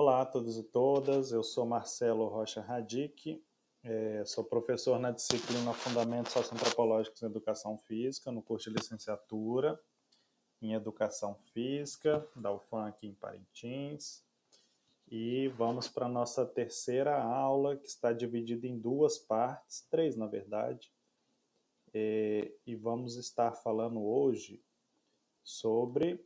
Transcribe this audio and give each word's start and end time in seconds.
Olá 0.00 0.20
a 0.20 0.24
todos 0.24 0.56
e 0.56 0.62
todas, 0.62 1.32
eu 1.32 1.42
sou 1.42 1.66
Marcelo 1.66 2.28
Rocha 2.28 2.60
Radic, 2.60 3.44
é, 3.82 4.24
sou 4.24 4.44
professor 4.44 4.96
na 4.96 5.10
disciplina 5.10 5.74
Fundamentos 5.74 6.32
Socioantropológicos 6.34 7.20
em 7.20 7.26
Educação 7.26 7.76
Física, 7.76 8.30
no 8.30 8.40
curso 8.40 8.70
de 8.70 8.76
licenciatura 8.76 9.76
em 10.62 10.72
Educação 10.72 11.34
Física, 11.52 12.24
da 12.36 12.52
UFAM 12.52 12.86
aqui 12.86 13.08
em 13.08 13.14
Parintins. 13.14 14.22
E 15.08 15.48
vamos 15.48 15.88
para 15.88 16.06
a 16.06 16.08
nossa 16.08 16.46
terceira 16.46 17.20
aula, 17.20 17.76
que 17.76 17.88
está 17.88 18.12
dividida 18.12 18.68
em 18.68 18.78
duas 18.78 19.18
partes, 19.18 19.84
três 19.90 20.14
na 20.14 20.28
verdade. 20.28 20.92
É, 21.92 22.52
e 22.64 22.76
vamos 22.76 23.16
estar 23.16 23.50
falando 23.50 24.00
hoje 24.00 24.62
sobre 25.42 26.24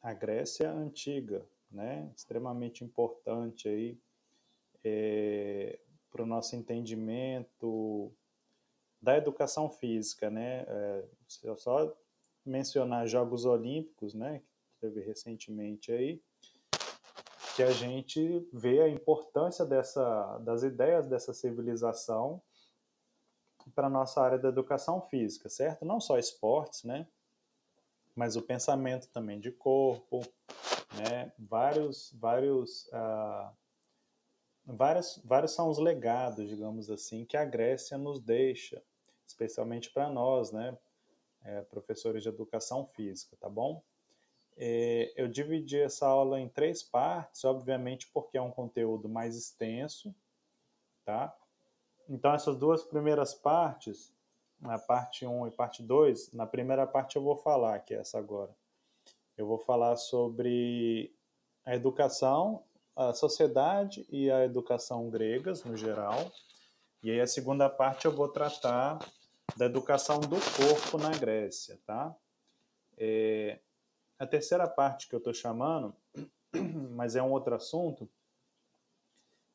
a 0.00 0.14
Grécia 0.14 0.70
Antiga, 0.70 1.44
né? 1.70 2.10
extremamente 2.14 2.84
importante 2.84 3.68
aí 3.68 3.98
é, 4.84 5.78
para 6.10 6.22
o 6.22 6.26
nosso 6.26 6.56
entendimento 6.56 8.12
da 9.00 9.16
educação 9.16 9.70
física. 9.70 10.30
Né? 10.30 10.64
É, 10.66 11.04
só 11.56 11.96
mencionar 12.44 13.06
Jogos 13.08 13.44
Olímpicos, 13.44 14.14
né, 14.14 14.38
que 14.38 14.80
teve 14.80 15.00
recentemente 15.00 15.90
aí, 15.90 16.22
que 17.56 17.62
a 17.62 17.72
gente 17.72 18.46
vê 18.52 18.82
a 18.82 18.88
importância 18.88 19.64
dessa, 19.64 20.38
das 20.38 20.62
ideias 20.62 21.06
dessa 21.06 21.32
civilização 21.32 22.40
para 23.74 23.88
a 23.88 23.90
nossa 23.90 24.20
área 24.20 24.38
da 24.38 24.48
educação 24.48 25.00
física, 25.00 25.48
certo? 25.48 25.84
Não 25.84 25.98
só 25.98 26.18
esportes, 26.18 26.84
né? 26.84 27.08
Mas 28.14 28.36
o 28.36 28.42
pensamento 28.42 29.08
também 29.08 29.40
de 29.40 29.50
corpo, 29.50 30.20
né? 30.98 31.32
Vários, 31.38 32.12
vários, 32.18 32.86
uh, 32.88 33.52
vários, 34.64 35.20
vários 35.24 35.52
são 35.52 35.68
os 35.68 35.78
legados, 35.78 36.48
digamos 36.48 36.90
assim, 36.90 37.24
que 37.24 37.36
a 37.36 37.44
Grécia 37.44 37.96
nos 37.96 38.20
deixa, 38.20 38.82
especialmente 39.26 39.90
para 39.92 40.08
nós, 40.08 40.52
né? 40.52 40.76
É, 41.42 41.62
professores 41.62 42.22
de 42.24 42.28
educação 42.28 42.86
física, 42.86 43.36
tá 43.36 43.48
bom? 43.48 43.80
É, 44.56 45.12
eu 45.16 45.28
dividi 45.28 45.78
essa 45.78 46.06
aula 46.06 46.40
em 46.40 46.48
três 46.48 46.82
partes, 46.82 47.44
obviamente 47.44 48.08
porque 48.12 48.38
é 48.38 48.42
um 48.42 48.50
conteúdo 48.50 49.08
mais 49.08 49.36
extenso, 49.36 50.14
tá? 51.04 51.36
Então, 52.08 52.32
essas 52.34 52.56
duas 52.56 52.84
primeiras 52.84 53.34
partes, 53.34 54.12
a 54.62 54.78
parte 54.78 55.26
1 55.26 55.48
e 55.48 55.50
parte 55.50 55.82
2, 55.82 56.32
na 56.32 56.46
primeira 56.46 56.86
parte 56.86 57.16
eu 57.16 57.22
vou 57.22 57.36
falar, 57.36 57.80
que 57.80 57.94
é 57.94 57.98
essa 57.98 58.18
agora. 58.18 58.54
Eu 59.36 59.46
vou 59.46 59.58
falar 59.58 59.96
sobre 59.96 61.14
a 61.64 61.74
educação, 61.74 62.62
a 62.94 63.12
sociedade 63.12 64.06
e 64.10 64.30
a 64.30 64.44
educação 64.44 65.10
gregas, 65.10 65.62
no 65.64 65.76
geral. 65.76 66.32
E 67.02 67.10
aí, 67.10 67.20
a 67.20 67.26
segunda 67.26 67.68
parte 67.68 68.06
eu 68.06 68.12
vou 68.12 68.28
tratar 68.28 68.98
da 69.56 69.66
educação 69.66 70.20
do 70.20 70.36
corpo 70.56 70.98
na 70.98 71.10
Grécia, 71.10 71.78
tá? 71.86 72.16
É, 72.96 73.60
a 74.18 74.26
terceira 74.26 74.66
parte 74.66 75.08
que 75.08 75.14
eu 75.14 75.18
estou 75.18 75.34
chamando, 75.34 75.94
mas 76.94 77.16
é 77.16 77.22
um 77.22 77.32
outro 77.32 77.54
assunto, 77.54 78.08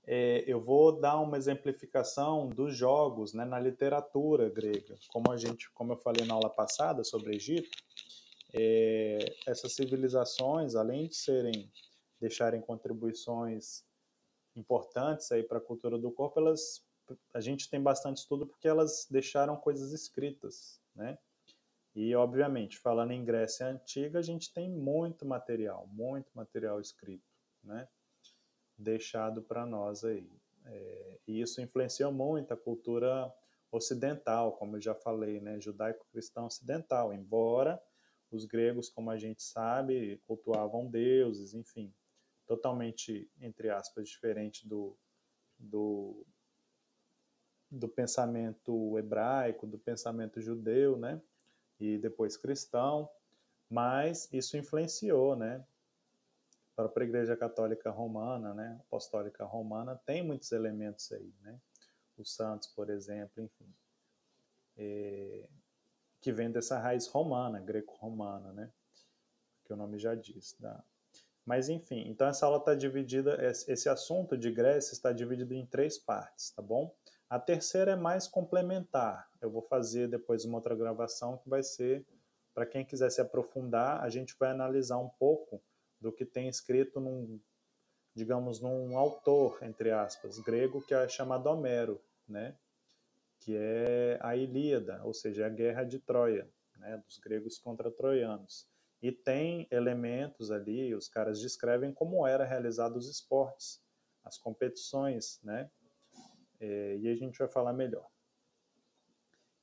é, 0.06 0.44
eu 0.48 0.60
vou 0.60 1.00
dar 1.00 1.20
uma 1.20 1.38
exemplificação 1.38 2.50
dos 2.50 2.76
jogos 2.76 3.34
né, 3.34 3.46
na 3.46 3.60
literatura 3.60 4.50
grega. 4.50 4.98
Como 5.10 5.32
a 5.32 5.38
gente, 5.38 5.70
como 5.72 5.94
eu 5.94 5.98
falei 5.98 6.26
na 6.26 6.34
aula 6.34 6.50
passada 6.50 7.04
sobre 7.04 7.36
Egito, 7.36 7.70
é, 8.54 9.26
essas 9.48 9.74
civilizações, 9.74 10.76
além 10.76 11.08
de 11.08 11.16
serem 11.16 11.72
deixarem 12.20 12.62
contribuições 12.62 13.84
importantes 14.56 15.32
aí 15.32 15.42
para 15.42 15.58
a 15.58 15.62
cultura 15.62 15.98
do 15.98 16.12
corpo, 16.12 16.40
elas 16.40 16.84
a 17.34 17.42
gente 17.42 17.70
tem 17.70 17.82
bastante 17.82 18.18
estudo 18.18 18.48
porque 18.48 18.68
elas 18.68 19.08
deixaram 19.10 19.58
coisas 19.58 19.92
escritas, 19.92 20.80
né? 20.96 21.18
E, 21.94 22.16
obviamente, 22.16 22.80
falando 22.80 23.12
em 23.12 23.26
Grécia 23.26 23.68
Antiga, 23.68 24.20
a 24.20 24.22
gente 24.22 24.54
tem 24.54 24.70
muito 24.70 25.26
material, 25.26 25.88
muito 25.88 26.32
material 26.34 26.80
escrito, 26.80 27.28
né? 27.62 27.88
Deixado 28.78 29.42
para 29.42 29.66
nós 29.66 30.06
aí. 30.06 30.32
É, 30.66 31.20
e 31.28 31.42
isso 31.42 31.60
influenciou 31.60 32.12
muito 32.12 32.54
a 32.54 32.58
cultura 32.58 33.34
ocidental, 33.72 34.54
como 34.54 34.78
eu 34.78 34.82
já 34.82 34.96
falei, 34.96 35.42
né? 35.42 35.60
Judaico-cristão 35.60 36.46
ocidental, 36.46 37.14
embora 37.14 37.82
os 38.32 38.46
gregos, 38.46 38.90
como 38.90 39.12
a 39.12 39.18
gente 39.18 39.44
sabe, 39.44 40.22
cultuavam 40.26 40.90
deuses, 40.90 41.54
enfim, 41.54 41.94
totalmente, 42.48 43.30
entre 43.40 43.70
aspas, 43.70 44.10
diferente 44.10 44.68
do, 44.68 44.98
do, 45.60 46.26
do 47.70 47.88
pensamento 47.88 48.98
hebraico, 48.98 49.68
do 49.68 49.78
pensamento 49.78 50.40
judeu, 50.42 50.98
né? 50.98 51.22
e 51.82 51.98
depois 51.98 52.38
cristão, 52.38 53.10
mas 53.68 54.32
isso 54.32 54.56
influenciou, 54.56 55.36
né? 55.36 55.66
A 56.78 57.04
Igreja 57.04 57.36
Católica 57.36 57.90
Romana, 57.90 58.54
né? 58.54 58.80
Apostólica 58.82 59.44
Romana, 59.46 60.00
tem 60.06 60.24
muitos 60.24 60.52
elementos 60.52 61.12
aí, 61.12 61.34
né? 61.42 61.60
Os 62.18 62.36
santos, 62.36 62.68
por 62.70 62.90
exemplo, 62.90 63.44
enfim. 63.44 63.74
É, 64.78 65.50
que 66.22 66.32
vem 66.32 66.52
dessa 66.52 66.80
raiz 66.80 67.08
romana, 67.08 67.60
greco-romana, 67.60 68.54
né? 68.54 68.72
Que 69.66 69.74
o 69.74 69.76
nome 69.76 69.98
já 69.98 70.16
diz. 70.16 70.54
Tá? 70.54 70.84
Mas, 71.46 71.68
enfim, 71.68 72.08
então 72.08 72.28
essa 72.28 72.46
aula 72.46 72.60
está 72.60 72.76
dividida, 72.76 73.38
esse 73.44 73.90
assunto 73.90 74.38
de 74.38 74.52
Grécia 74.52 74.94
está 74.94 75.12
dividido 75.12 75.54
em 75.54 75.66
três 75.66 75.98
partes, 75.98 76.52
tá 76.52 76.62
bom? 76.62 76.96
A 77.30 77.40
terceira 77.40 77.92
é 77.92 77.96
mais 77.96 78.28
complementar. 78.28 79.30
Eu 79.42 79.50
vou 79.50 79.62
fazer 79.62 80.08
depois 80.08 80.46
uma 80.46 80.58
outra 80.58 80.76
gravação 80.76 81.38
que 81.38 81.50
vai 81.50 81.64
ser 81.64 82.06
para 82.54 82.66
quem 82.66 82.86
quiser 82.86 83.10
se 83.10 83.22
aprofundar, 83.22 84.04
a 84.04 84.10
gente 84.10 84.36
vai 84.38 84.52
analisar 84.52 84.98
um 84.98 85.10
pouco 85.10 85.62
do 86.00 86.12
que 86.12 86.26
tem 86.26 86.48
escrito 86.48 87.00
num, 87.00 87.40
digamos, 88.14 88.60
num 88.60 88.98
autor, 88.98 89.60
entre 89.62 89.92
aspas, 89.92 90.40
grego 90.40 90.82
que 90.82 90.94
é 90.94 91.08
chamado 91.08 91.48
Homero, 91.48 92.02
né? 92.28 92.58
Que 93.42 93.56
é 93.56 94.20
a 94.22 94.36
Ilíada, 94.36 95.02
ou 95.04 95.14
seja, 95.14 95.46
a 95.46 95.50
guerra 95.50 95.84
de 95.84 96.00
Troia, 96.00 96.50
né? 96.78 96.98
Dos 97.06 97.18
gregos 97.20 97.60
contra 97.60 97.92
troianos. 97.92 98.68
E 99.02 99.12
tem 99.12 99.68
elementos 99.70 100.52
ali, 100.52 100.96
os 100.96 101.10
caras 101.10 101.42
descrevem 101.42 101.92
como 101.92 102.26
era 102.26 102.46
realizado 102.46 102.96
os 102.98 103.10
esportes, 103.10 103.84
as 104.24 104.38
competições, 104.38 105.40
né? 105.44 105.70
é, 106.62 106.98
e 106.98 107.10
a 107.10 107.16
gente 107.16 107.40
vai 107.40 107.48
falar 107.48 107.74
melhor. 107.74 108.08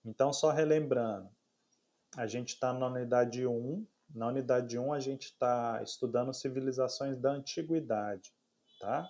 Então, 0.04 0.32
só 0.32 0.50
relembrando, 0.50 1.30
a 2.16 2.26
gente 2.26 2.54
está 2.54 2.72
na 2.72 2.88
unidade 2.88 3.46
1. 3.46 3.86
Na 4.14 4.26
unidade 4.28 4.78
1, 4.78 4.92
a 4.92 5.00
gente 5.00 5.26
está 5.26 5.80
estudando 5.82 6.34
civilizações 6.34 7.18
da 7.18 7.30
antiguidade, 7.30 8.34
tá? 8.80 9.08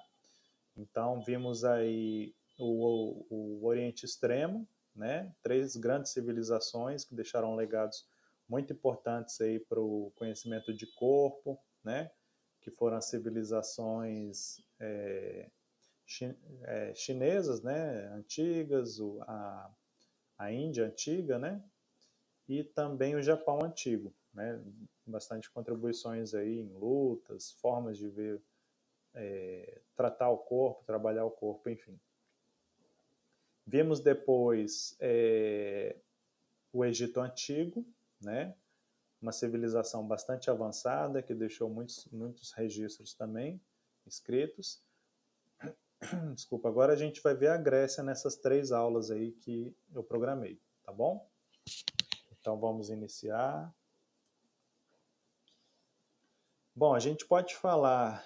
Então, 0.76 1.22
vimos 1.22 1.64
aí 1.64 2.34
o, 2.58 3.26
o, 3.30 3.60
o 3.60 3.66
Oriente 3.66 4.04
Extremo, 4.04 4.68
né? 4.94 5.32
Três 5.42 5.76
grandes 5.76 6.12
civilizações 6.12 7.04
que 7.04 7.14
deixaram 7.14 7.54
legados 7.54 8.06
muito 8.48 8.72
importantes 8.72 9.40
aí 9.40 9.60
para 9.60 9.80
o 9.80 10.12
conhecimento 10.16 10.74
de 10.74 10.86
corpo, 10.94 11.58
né? 11.84 12.10
Que 12.60 12.70
foram 12.70 12.96
as 12.96 13.06
civilizações 13.06 14.60
é, 14.80 15.50
é, 16.62 16.94
chinesas, 16.94 17.62
né, 17.62 18.06
antigas, 18.14 18.98
o, 18.98 19.20
a, 19.22 19.70
a 20.38 20.52
Índia 20.52 20.86
antiga, 20.86 21.38
né, 21.38 21.62
e 22.48 22.64
também 22.64 23.14
o 23.14 23.22
Japão 23.22 23.62
antigo, 23.62 24.14
né, 24.32 24.58
bastante 25.06 25.50
contribuições 25.50 26.34
aí 26.34 26.60
em 26.60 26.72
lutas, 26.72 27.52
formas 27.60 27.98
de 27.98 28.08
ver, 28.08 28.42
é, 29.14 29.80
tratar 29.94 30.30
o 30.30 30.38
corpo, 30.38 30.84
trabalhar 30.84 31.24
o 31.26 31.30
corpo, 31.30 31.68
enfim. 31.68 31.98
Vimos 33.70 34.00
depois 34.00 34.96
é, 34.98 35.94
o 36.72 36.86
Egito 36.86 37.20
Antigo, 37.20 37.86
né, 38.18 38.56
uma 39.20 39.30
civilização 39.30 40.06
bastante 40.08 40.48
avançada 40.48 41.22
que 41.22 41.34
deixou 41.34 41.68
muitos, 41.68 42.06
muitos 42.10 42.50
registros 42.52 43.12
também 43.12 43.60
escritos. 44.06 44.82
Desculpa, 46.34 46.66
agora 46.66 46.94
a 46.94 46.96
gente 46.96 47.20
vai 47.20 47.34
ver 47.34 47.48
a 47.48 47.58
Grécia 47.58 48.02
nessas 48.02 48.36
três 48.36 48.72
aulas 48.72 49.10
aí 49.10 49.32
que 49.32 49.76
eu 49.94 50.02
programei, 50.02 50.58
tá 50.82 50.90
bom? 50.90 51.28
Então 52.40 52.58
vamos 52.58 52.88
iniciar. 52.88 53.70
Bom, 56.74 56.94
a 56.94 57.00
gente 57.00 57.26
pode 57.26 57.54
falar 57.54 58.24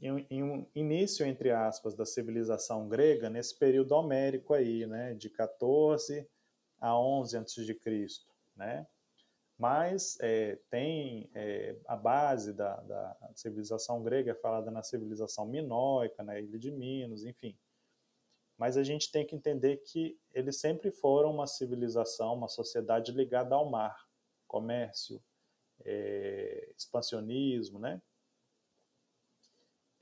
em, 0.00 0.42
um 0.42 0.66
início, 0.74 1.26
entre 1.26 1.50
aspas, 1.50 1.94
da 1.94 2.06
civilização 2.06 2.88
grega 2.88 3.28
nesse 3.28 3.58
período 3.58 3.92
homérico 3.92 4.54
aí, 4.54 4.86
né, 4.86 5.14
de 5.14 5.28
14 5.28 6.26
a 6.80 6.98
11 6.98 7.36
a.C., 7.36 7.78
né? 8.56 8.86
mas 9.60 10.16
é, 10.22 10.58
tem 10.70 11.30
é, 11.34 11.76
a 11.86 11.94
base 11.94 12.54
da, 12.54 12.76
da, 12.80 13.30
civilização 13.34 14.02
grega 14.02 14.30
é 14.30 14.34
falada 14.34 14.70
na 14.70 14.82
civilização 14.82 15.44
minoica, 15.44 16.22
na 16.22 16.40
ilha 16.40 16.58
de 16.58 16.70
Minos, 16.70 17.26
enfim. 17.26 17.54
Mas 18.56 18.78
a 18.78 18.82
gente 18.82 19.12
tem 19.12 19.26
que 19.26 19.36
entender 19.36 19.76
que 19.84 20.18
eles 20.32 20.58
sempre 20.58 20.90
foram 20.90 21.30
uma 21.30 21.46
civilização, 21.46 22.32
uma 22.32 22.48
sociedade 22.48 23.12
ligada 23.12 23.54
ao 23.54 23.68
mar, 23.68 24.08
comércio, 24.48 25.22
é, 25.84 26.72
expansionismo, 26.74 27.78
né? 27.78 28.00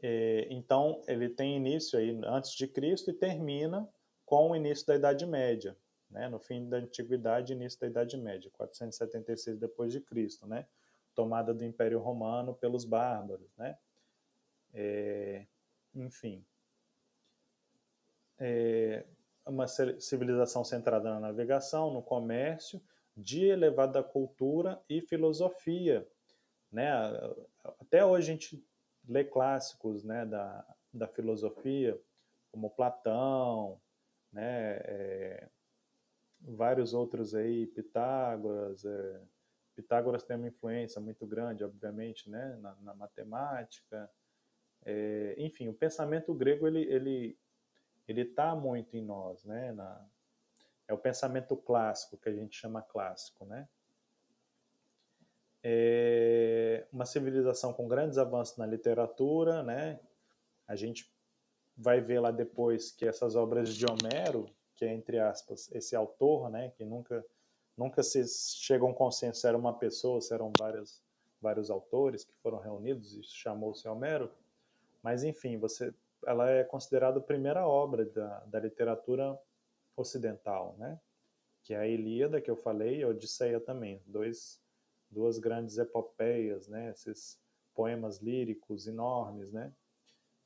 É, 0.00 0.46
então 0.50 1.02
ele 1.08 1.28
tem 1.28 1.56
início 1.56 1.98
aí 1.98 2.16
antes 2.24 2.52
de 2.52 2.68
Cristo 2.68 3.10
e 3.10 3.14
termina 3.14 3.88
com 4.24 4.50
o 4.50 4.56
início 4.56 4.86
da 4.86 4.94
Idade 4.94 5.26
Média, 5.26 5.76
né, 6.10 6.28
no 6.28 6.38
fim 6.38 6.68
da 6.68 6.76
Antiguidade 6.76 7.52
início 7.52 7.80
da 7.80 7.86
Idade 7.86 8.16
Média, 8.16 8.50
476 8.52 9.58
depois 9.58 9.92
de 9.92 10.00
Cristo, 10.00 10.46
né, 10.46 10.66
tomada 11.14 11.52
do 11.52 11.64
Império 11.64 11.98
Romano 11.98 12.54
pelos 12.54 12.84
bárbaros, 12.84 13.50
né, 13.56 13.76
é, 14.72 15.46
enfim, 15.94 16.44
é 18.38 19.04
uma 19.44 19.66
civilização 19.66 20.62
centrada 20.62 21.10
na 21.14 21.20
navegação, 21.20 21.90
no 21.90 22.02
comércio, 22.02 22.80
de 23.16 23.46
elevada 23.46 24.02
cultura 24.02 24.80
e 24.88 25.00
filosofia, 25.00 26.06
né, 26.70 26.92
até 27.80 28.04
hoje 28.04 28.30
a 28.30 28.34
gente 28.34 28.67
lê 29.08 29.24
clássicos, 29.24 30.04
né, 30.04 30.26
da, 30.26 30.64
da 30.92 31.08
filosofia, 31.08 31.98
como 32.52 32.70
Platão, 32.70 33.80
né, 34.32 34.76
é, 34.84 35.48
vários 36.40 36.92
outros 36.94 37.34
aí, 37.34 37.66
Pitágoras. 37.66 38.84
É, 38.84 39.20
Pitágoras 39.74 40.22
tem 40.22 40.36
uma 40.36 40.48
influência 40.48 41.00
muito 41.00 41.26
grande, 41.26 41.64
obviamente, 41.64 42.28
né, 42.28 42.56
na, 42.60 42.74
na 42.76 42.94
matemática. 42.94 44.10
É, 44.84 45.34
enfim, 45.38 45.68
o 45.68 45.74
pensamento 45.74 46.32
grego 46.34 46.66
ele 46.66 46.82
ele 46.82 47.38
ele 48.06 48.22
está 48.22 48.54
muito 48.54 48.96
em 48.96 49.02
nós, 49.02 49.44
né? 49.44 49.72
Na, 49.72 50.08
é 50.86 50.94
o 50.94 50.98
pensamento 50.98 51.54
clássico 51.56 52.16
que 52.16 52.28
a 52.28 52.32
gente 52.32 52.56
chama 52.56 52.80
clássico, 52.80 53.44
né? 53.44 53.68
É 55.62 56.86
uma 56.92 57.04
civilização 57.04 57.72
com 57.72 57.88
grandes 57.88 58.18
avanços 58.18 58.56
na 58.56 58.66
literatura, 58.66 59.62
né? 59.62 59.98
A 60.66 60.76
gente 60.76 61.12
vai 61.76 62.00
ver 62.00 62.20
lá 62.20 62.30
depois 62.30 62.90
que 62.90 63.06
essas 63.06 63.34
obras 63.36 63.74
de 63.74 63.84
Homero 63.86 64.48
que 64.78 64.84
é 64.84 64.94
entre 64.94 65.18
aspas 65.18 65.68
esse 65.74 65.96
autor, 65.96 66.48
né, 66.48 66.70
que 66.76 66.84
nunca 66.84 67.26
nunca 67.76 68.02
se 68.02 68.24
chega 68.56 68.84
a 68.84 68.88
um 68.88 68.94
consenso 68.94 69.40
se 69.40 69.48
era 69.48 69.58
uma 69.58 69.76
pessoa, 69.76 70.20
se 70.20 70.32
eram 70.32 70.52
vários 70.56 71.02
vários 71.40 71.68
autores 71.68 72.24
que 72.24 72.32
foram 72.40 72.58
reunidos 72.58 73.12
e 73.12 73.22
chamou-se 73.24 73.86
Homero, 73.88 74.30
mas 75.02 75.24
enfim, 75.24 75.58
você 75.58 75.92
ela 76.24 76.48
é 76.48 76.64
considerada 76.64 77.18
a 77.18 77.22
primeira 77.22 77.66
obra 77.66 78.04
da, 78.04 78.40
da 78.46 78.60
literatura 78.60 79.38
ocidental, 79.96 80.74
né? 80.78 80.98
Que 81.62 81.74
é 81.74 81.78
a 81.78 81.86
Ilíada 81.86 82.40
que 82.40 82.50
eu 82.50 82.56
falei 82.56 82.98
e 82.98 83.02
a 83.02 83.08
Odisseia 83.08 83.60
também, 83.60 84.00
dois 84.06 84.60
duas 85.10 85.38
grandes 85.38 85.78
epopeias, 85.78 86.68
né? 86.68 86.90
Esses 86.90 87.38
poemas 87.74 88.18
líricos 88.18 88.86
enormes, 88.86 89.52
né? 89.52 89.72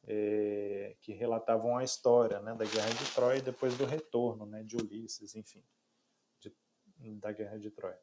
é, 0.07 0.97
que 1.01 1.13
relatavam 1.13 1.77
a 1.77 1.85
história 1.85 2.41
né, 2.41 2.55
da 2.55 2.65
Guerra 2.65 2.91
de 2.91 3.15
Troia 3.15 3.39
e 3.39 3.43
depois 3.43 3.77
do 3.77 3.85
retorno 3.85 4.47
né, 4.47 4.63
de 4.63 4.77
Ulisses, 4.77 5.35
enfim, 5.35 5.63
de, 6.41 6.53
da 7.17 7.33
Guerra 7.33 7.59
de 7.59 7.71
Troia. 7.71 8.01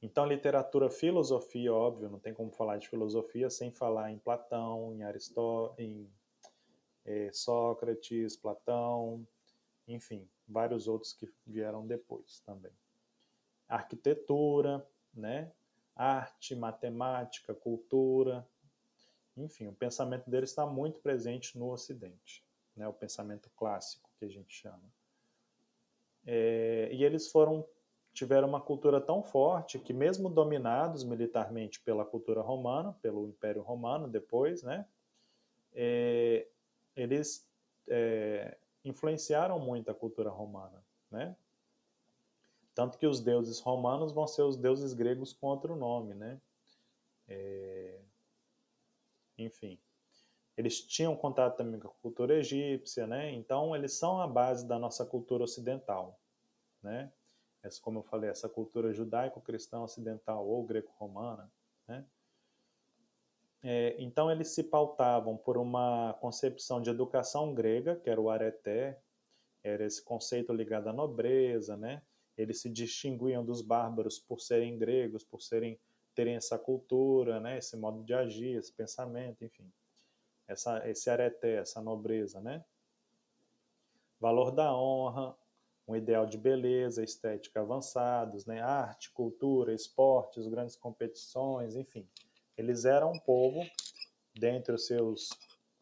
Então, 0.00 0.26
literatura, 0.26 0.90
filosofia, 0.90 1.72
óbvio, 1.72 2.08
não 2.08 2.18
tem 2.18 2.34
como 2.34 2.50
falar 2.50 2.78
de 2.78 2.88
filosofia 2.88 3.48
sem 3.48 3.70
falar 3.70 4.10
em 4.10 4.18
Platão, 4.18 4.92
em 4.94 5.04
Aristóteles, 5.04 5.78
em 5.78 6.12
é, 7.04 7.30
Sócrates, 7.32 8.36
Platão, 8.36 9.26
enfim, 9.86 10.28
vários 10.48 10.88
outros 10.88 11.12
que 11.12 11.28
vieram 11.46 11.86
depois 11.86 12.40
também. 12.40 12.72
Arquitetura, 13.74 14.86
né? 15.14 15.50
arte, 15.94 16.54
matemática, 16.56 17.54
cultura, 17.54 18.46
enfim, 19.36 19.68
o 19.68 19.72
pensamento 19.72 20.28
dele 20.28 20.44
está 20.44 20.66
muito 20.66 21.00
presente 21.00 21.58
no 21.58 21.70
Ocidente, 21.70 22.44
né, 22.76 22.86
o 22.86 22.92
pensamento 22.92 23.50
clássico 23.56 24.10
que 24.18 24.24
a 24.24 24.28
gente 24.28 24.54
chama. 24.54 24.82
É, 26.26 26.88
e 26.92 27.04
eles 27.04 27.30
foram 27.30 27.66
tiveram 28.14 28.46
uma 28.46 28.60
cultura 28.60 29.00
tão 29.00 29.22
forte 29.22 29.78
que 29.78 29.94
mesmo 29.94 30.28
dominados 30.28 31.02
militarmente 31.02 31.80
pela 31.80 32.04
cultura 32.04 32.42
romana, 32.42 32.94
pelo 33.00 33.26
Império 33.26 33.62
Romano 33.62 34.06
depois, 34.06 34.62
né, 34.62 34.86
é, 35.72 36.46
eles 36.94 37.48
é, 37.88 38.58
influenciaram 38.84 39.58
muito 39.58 39.90
a 39.90 39.94
cultura 39.94 40.28
romana, 40.28 40.84
né? 41.10 41.34
Tanto 42.74 42.98
que 42.98 43.06
os 43.06 43.20
deuses 43.20 43.60
romanos 43.60 44.12
vão 44.12 44.26
ser 44.26 44.42
os 44.42 44.56
deuses 44.56 44.94
gregos 44.94 45.32
com 45.32 45.48
outro 45.48 45.76
nome, 45.76 46.14
né? 46.14 46.40
É, 47.28 48.00
enfim. 49.38 49.78
Eles 50.56 50.80
tinham 50.80 51.16
contato 51.16 51.56
também 51.56 51.80
com 51.80 51.88
a 51.88 51.94
cultura 52.02 52.38
egípcia, 52.38 53.06
né? 53.06 53.30
Então, 53.32 53.74
eles 53.74 53.94
são 53.94 54.20
a 54.20 54.26
base 54.26 54.66
da 54.66 54.78
nossa 54.78 55.04
cultura 55.04 55.44
ocidental, 55.44 56.20
né? 56.82 57.12
Essa, 57.62 57.80
como 57.80 58.00
eu 58.00 58.02
falei, 58.02 58.28
essa 58.28 58.48
cultura 58.48 58.92
judaico-cristã 58.92 59.80
ocidental 59.80 60.46
ou 60.46 60.64
greco-romana, 60.64 61.50
né? 61.86 62.04
É, 63.62 63.94
então, 64.02 64.30
eles 64.30 64.48
se 64.48 64.64
pautavam 64.64 65.36
por 65.36 65.56
uma 65.56 66.14
concepção 66.20 66.82
de 66.82 66.90
educação 66.90 67.54
grega, 67.54 67.94
que 67.96 68.10
era 68.10 68.20
o 68.20 68.28
areté, 68.28 69.00
era 69.62 69.84
esse 69.84 70.02
conceito 70.02 70.52
ligado 70.52 70.88
à 70.88 70.92
nobreza, 70.92 71.76
né? 71.76 72.02
Eles 72.36 72.60
se 72.60 72.68
distinguiam 72.68 73.44
dos 73.44 73.62
bárbaros 73.62 74.18
por 74.18 74.40
serem 74.40 74.78
gregos, 74.78 75.24
por 75.24 75.42
serem 75.42 75.78
terem 76.14 76.36
essa 76.36 76.58
cultura, 76.58 77.40
né, 77.40 77.58
esse 77.58 77.76
modo 77.76 78.04
de 78.04 78.12
agir, 78.12 78.58
esse 78.58 78.70
pensamento, 78.72 79.42
enfim, 79.44 79.72
essa, 80.46 80.86
esse 80.88 81.08
areté, 81.08 81.56
essa 81.56 81.80
nobreza, 81.80 82.40
né? 82.40 82.62
Valor 84.20 84.50
da 84.50 84.76
honra, 84.76 85.34
um 85.86 85.96
ideal 85.96 86.26
de 86.26 86.38
beleza, 86.38 87.02
estética 87.02 87.60
avançados, 87.60 88.46
né? 88.46 88.60
arte, 88.60 89.10
cultura, 89.10 89.74
esportes, 89.74 90.46
grandes 90.46 90.76
competições, 90.76 91.74
enfim. 91.74 92.08
Eles 92.56 92.84
eram 92.84 93.12
um 93.12 93.18
povo, 93.18 93.68
dentre 94.34 94.72
os 94.74 94.86
seus 94.86 95.28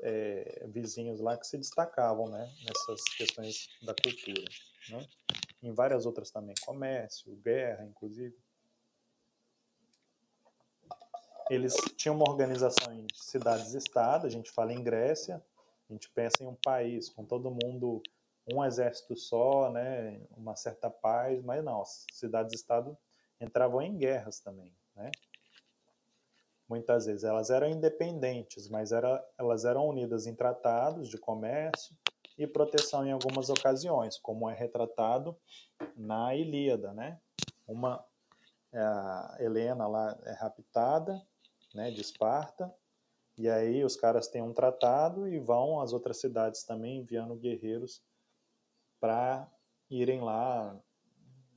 é, 0.00 0.66
vizinhos 0.68 1.20
lá, 1.20 1.36
que 1.36 1.46
se 1.46 1.58
destacavam 1.58 2.28
né? 2.28 2.50
nessas 2.64 3.02
questões 3.16 3.68
da 3.82 3.94
cultura. 3.94 4.44
Né? 4.90 5.06
Em 5.62 5.72
várias 5.72 6.06
outras 6.06 6.30
também, 6.30 6.54
comércio, 6.64 7.34
guerra, 7.36 7.84
inclusive. 7.84 8.36
eles 11.50 11.74
tinham 11.96 12.14
uma 12.14 12.30
organização 12.30 12.94
em 12.94 13.04
cidades-estado, 13.12 14.24
a 14.24 14.30
gente 14.30 14.52
fala 14.52 14.72
em 14.72 14.82
Grécia, 14.82 15.42
a 15.88 15.92
gente 15.92 16.08
pensa 16.10 16.44
em 16.44 16.46
um 16.46 16.54
país 16.54 17.08
com 17.08 17.24
todo 17.24 17.50
mundo, 17.50 18.00
um 18.54 18.64
exército 18.64 19.16
só, 19.16 19.68
né, 19.70 20.20
uma 20.36 20.54
certa 20.54 20.88
paz, 20.88 21.42
mas 21.42 21.62
não, 21.64 21.82
cidades-estado 21.84 22.96
entravam 23.40 23.82
em 23.82 23.96
guerras 23.96 24.38
também, 24.38 24.72
né? 24.94 25.10
Muitas 26.68 27.06
vezes 27.06 27.24
elas 27.24 27.50
eram 27.50 27.68
independentes, 27.68 28.68
mas 28.68 28.92
era, 28.92 29.20
elas 29.36 29.64
eram 29.64 29.88
unidas 29.88 30.28
em 30.28 30.34
tratados 30.36 31.08
de 31.08 31.18
comércio 31.18 31.96
e 32.42 32.46
proteção 32.46 33.06
em 33.06 33.12
algumas 33.12 33.50
ocasiões, 33.50 34.16
como 34.16 34.48
é 34.48 34.54
retratado 34.54 35.36
na 35.94 36.34
Ilíada, 36.34 36.94
né? 36.94 37.20
Uma 37.68 38.02
a 38.72 39.36
Helena 39.38 39.86
lá 39.86 40.18
é 40.24 40.32
raptada 40.32 41.20
né, 41.74 41.90
de 41.90 42.00
Esparta. 42.00 42.72
E 43.36 43.48
aí 43.48 43.84
os 43.84 43.96
caras 43.96 44.28
têm 44.28 44.40
um 44.42 44.54
tratado 44.54 45.28
e 45.28 45.38
vão 45.38 45.80
às 45.80 45.92
outras 45.92 46.18
cidades 46.18 46.62
também 46.62 46.98
enviando 46.98 47.34
guerreiros 47.36 48.02
para 48.98 49.50
irem 49.90 50.20
lá, 50.20 50.78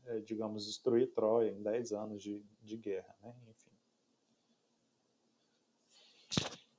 é, 0.05 0.19
digamos, 0.19 0.65
destruir 0.65 1.13
Troia 1.13 1.51
em 1.51 1.61
10 1.61 1.91
anos 1.93 2.21
de, 2.21 2.43
de 2.61 2.77
guerra, 2.77 3.15
né? 3.21 3.33
Enfim. 3.47 3.71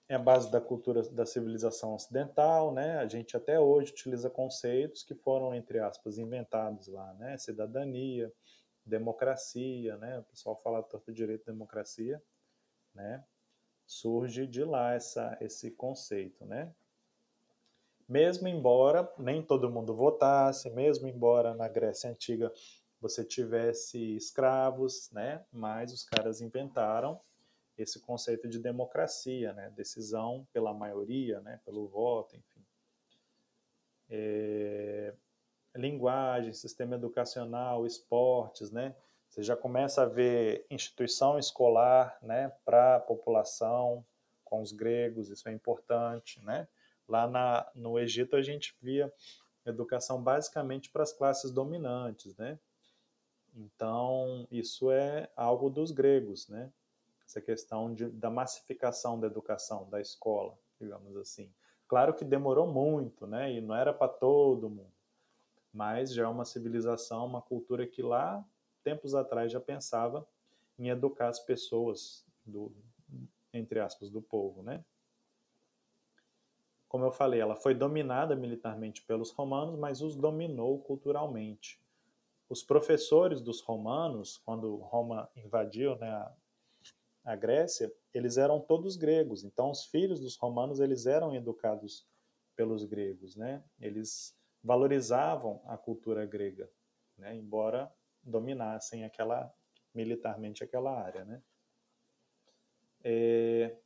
É 0.09 0.17
a 0.17 0.19
base 0.19 0.51
da 0.51 0.61
cultura 0.61 1.03
da 1.11 1.25
civilização 1.25 1.95
ocidental, 1.95 2.73
né? 2.73 2.99
A 2.99 3.07
gente 3.07 3.37
até 3.37 3.59
hoje 3.59 3.93
utiliza 3.93 4.29
conceitos 4.29 5.03
que 5.03 5.15
foram, 5.15 5.55
entre 5.55 5.79
aspas, 5.79 6.19
inventados 6.19 6.89
lá, 6.89 7.15
né? 7.15 7.39
Cidadania, 7.39 8.33
democracia, 8.85 9.97
né? 9.97 10.19
O 10.19 10.25
pessoal 10.25 10.57
fala 10.57 10.83
torto 10.83 11.13
direito 11.13 11.47
democracia 11.47 12.23
né? 12.95 13.25
Surge 13.87 14.47
de 14.47 14.65
lá 14.65 14.95
essa, 14.95 15.37
esse 15.41 15.71
conceito, 15.73 16.45
né? 16.47 16.73
Mesmo 18.09 18.49
embora 18.49 19.11
nem 19.19 19.43
todo 19.43 19.71
mundo 19.71 19.95
votasse, 19.95 20.71
mesmo 20.71 21.09
embora 21.09 21.55
na 21.55 21.69
Grécia 21.69 22.11
Antiga 22.11 22.53
você 23.01 23.25
tivesse 23.25 24.17
escravos, 24.17 25.11
né? 25.11 25.45
Mas 25.53 25.93
os 25.93 26.05
caras 26.05 26.41
inventaram 26.41 27.21
esse 27.77 28.01
conceito 28.01 28.49
de 28.49 28.59
democracia, 28.59 29.53
né? 29.53 29.71
Decisão 29.71 30.47
pela 30.53 30.73
maioria, 30.73 31.41
né? 31.41 31.61
Pelo 31.65 31.87
voto, 31.89 32.37
enfim. 32.37 32.65
É... 34.09 35.15
Linguagem, 35.75 36.53
sistema 36.53 36.95
educacional, 36.95 37.87
esportes, 37.87 38.71
né? 38.71 38.95
Você 39.29 39.43
já 39.43 39.57
começa 39.57 40.03
a 40.03 40.07
ver 40.07 40.65
instituição 40.71 41.39
escolar, 41.39 42.17
né? 42.23 42.53
Para 42.65 42.97
a 42.97 43.01
população, 43.01 44.05
com 44.45 44.61
os 44.61 44.71
gregos, 44.71 45.31
isso 45.31 45.49
é 45.49 45.53
importante, 45.53 46.41
né? 46.45 46.69
Lá 47.09 47.27
na, 47.27 47.69
no 47.75 47.99
Egito 47.99 48.37
a 48.37 48.43
gente 48.43 48.77
via 48.81 49.13
educação 49.67 50.23
basicamente 50.23 50.91
para 50.91 51.03
as 51.03 51.13
classes 51.13 51.51
dominantes, 51.51 52.37
né? 52.37 52.59
Então, 53.57 54.47
isso 54.51 54.91
é 54.91 55.29
algo 55.37 55.71
dos 55.71 55.91
gregos, 55.91 56.49
né? 56.49 56.73
Essa 57.27 57.41
questão 57.41 57.95
de, 57.95 58.09
da 58.09 58.31
massificação 58.31 59.19
da 59.19 59.27
educação, 59.27 59.89
da 59.89 60.01
escola, 60.01 60.57
digamos 60.81 61.17
assim. 61.17 61.51
Claro 61.89 62.15
que 62.15 62.25
demorou 62.25 62.67
muito, 62.67 63.27
né? 63.27 63.53
E 63.53 63.61
não 63.61 63.75
era 63.75 63.93
para 63.93 64.09
todo 64.09 64.71
mundo. 64.71 64.93
Mas 65.73 66.13
já 66.13 66.25
é 66.25 66.29
uma 66.29 66.45
civilização, 66.45 67.27
uma 67.27 67.43
cultura 67.43 67.87
que 67.87 68.03
lá, 68.03 68.45
tempos 68.83 69.15
atrás, 69.15 69.51
já 69.51 69.61
pensava 69.61 70.27
em 70.79 70.89
educar 70.89 71.29
as 71.29 71.41
pessoas, 71.41 72.25
do, 72.45 72.73
entre 73.53 73.81
aspas, 73.81 74.11
do 74.11 74.23
povo, 74.23 74.63
né? 74.63 74.85
Como 76.89 77.05
eu 77.05 77.11
falei, 77.11 77.41
ela 77.41 77.57
foi 77.57 77.75
dominada 77.75 78.37
militarmente 78.37 79.03
pelos 79.03 79.33
romanos, 79.33 79.77
mas 79.77 80.01
os 80.01 80.15
dominou 80.15 80.79
culturalmente. 80.79 81.81
Os 82.49 82.63
professores 82.63 83.41
dos 83.41 83.61
romanos, 83.61 84.39
quando 84.45 84.77
Roma 84.77 85.29
invadiu 85.35 85.97
né, 85.97 86.33
a, 87.25 87.35
Grécia, 87.35 87.93
eles 88.13 88.37
eram 88.37 88.61
todos 88.61 88.97
gregos. 88.97 89.45
Então, 89.45 89.71
os 89.71 89.85
filhos 89.87 90.21
dos 90.21 90.37
romanos 90.37 90.81
eles 90.81 91.07
eram 91.07 91.35
educados 91.35 92.07
pelos 92.55 92.85
gregos, 92.85 93.37
né? 93.37 93.63
Eles 93.81 94.37
valorizavam 94.63 95.61
a 95.67 95.77
cultura 95.77 96.25
grega, 96.27 96.71
né? 97.17 97.35
Embora 97.35 97.93
dominassem 98.23 99.05
aquela 99.05 99.53
militarmente 99.95 100.65
aquela 100.65 100.93
área, 100.93 101.25
né? 101.25 101.43
É, 103.03 103.77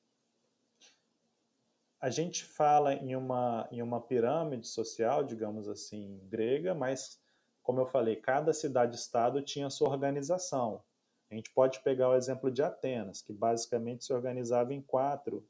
a 2.01 2.09
gente 2.11 2.45
fala 2.45 2.95
em 2.95 3.17
uma, 3.17 3.69
em 3.73 3.83
uma 3.83 4.01
pirâmide 4.01 4.67
social, 4.69 5.25
digamos 5.25 5.69
assim, 5.69 6.21
grega, 6.29 6.75
mas, 6.75 7.21
como 7.63 7.81
eu 7.81 7.87
falei, 7.87 8.17
cada 8.17 8.53
cidade-estado 8.53 9.43
tinha 9.43 9.69
sua 9.69 9.89
organização. 9.89 10.83
A 11.31 11.35
gente 11.35 11.51
pode 11.51 11.81
pegar 11.81 12.09
o 12.09 12.15
exemplo 12.15 12.51
de 12.51 12.63
Atenas, 12.63 13.21
que 13.21 13.33
basicamente 13.33 14.05
se 14.05 14.13
organizava 14.13 14.73
em 14.73 14.81
quatro, 14.81 15.47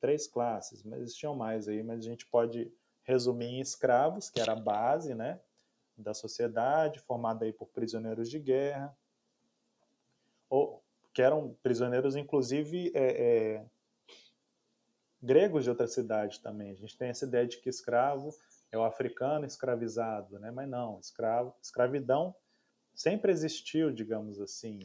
três 0.00 0.26
classes, 0.26 0.82
mas 0.82 1.00
existiam 1.00 1.34
mais 1.34 1.66
aí, 1.66 1.82
mas 1.82 2.00
a 2.00 2.08
gente 2.08 2.26
pode 2.26 2.70
resumir 3.02 3.46
em 3.46 3.60
escravos, 3.60 4.28
que 4.28 4.40
era 4.40 4.52
a 4.52 4.56
base 4.56 5.14
né, 5.14 5.40
da 5.96 6.12
sociedade, 6.12 6.98
formada 7.00 7.44
aí 7.44 7.52
por 7.52 7.68
prisioneiros 7.68 8.28
de 8.28 8.38
guerra, 8.38 8.96
ou 10.50 10.82
que 11.14 11.22
eram 11.22 11.56
prisioneiros, 11.62 12.14
inclusive, 12.14 12.92
é, 12.94 13.56
é, 13.56 13.66
gregos 15.22 15.64
de 15.64 15.70
outra 15.70 15.86
cidade 15.86 16.40
também. 16.40 16.70
A 16.70 16.74
gente 16.74 16.96
tem 16.96 17.08
essa 17.08 17.24
ideia 17.24 17.46
de 17.46 17.56
que 17.56 17.70
escravo 17.70 18.34
é 18.70 18.76
o 18.76 18.84
africano 18.84 19.46
escravizado, 19.46 20.38
né? 20.38 20.50
Mas 20.50 20.68
não, 20.68 21.00
escravo, 21.00 21.54
escravidão 21.62 22.34
sempre 22.96 23.30
existiu, 23.30 23.92
digamos 23.92 24.40
assim. 24.40 24.78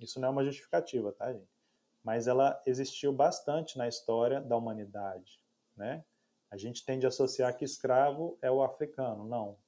Isso 0.00 0.18
não 0.18 0.28
é 0.28 0.30
uma 0.30 0.44
justificativa, 0.44 1.12
tá, 1.12 1.32
gente? 1.32 1.54
Mas 2.02 2.26
ela 2.26 2.62
existiu 2.64 3.12
bastante 3.12 3.76
na 3.76 3.86
história 3.86 4.40
da 4.40 4.56
humanidade, 4.56 5.38
né? 5.76 6.02
A 6.50 6.56
gente 6.56 6.84
tende 6.84 7.04
a 7.04 7.08
associar 7.08 7.54
que 7.56 7.64
escravo 7.64 8.38
é 8.40 8.50
o 8.50 8.62
africano. 8.62 9.26
Não. 9.26 9.58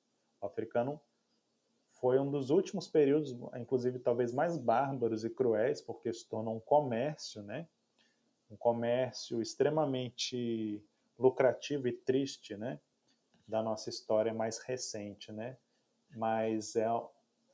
O 0.41 0.47
africano 0.47 1.01
foi 2.01 2.19
um 2.19 2.31
dos 2.31 2.49
últimos 2.49 2.87
períodos, 2.89 3.37
inclusive 3.57 3.99
talvez 3.99 4.33
mais 4.33 4.57
bárbaros 4.57 5.25
e 5.25 5.31
cruéis, 5.31 5.83
porque 5.83 6.13
se 6.13 6.27
tornou 6.27 6.57
um 6.57 6.61
comércio, 6.61 7.43
né? 7.43 7.69
um 8.51 8.57
comércio 8.57 9.43
extremamente 9.43 10.83
lucrativo 11.19 11.89
e 11.89 11.93
triste, 11.93 12.57
né, 12.57 12.81
da 13.47 13.63
nossa 13.63 13.91
história 13.91 14.33
mais 14.33 14.59
recente, 14.59 15.33
né? 15.33 15.57
Mas 16.11 16.77
é, 16.77 16.87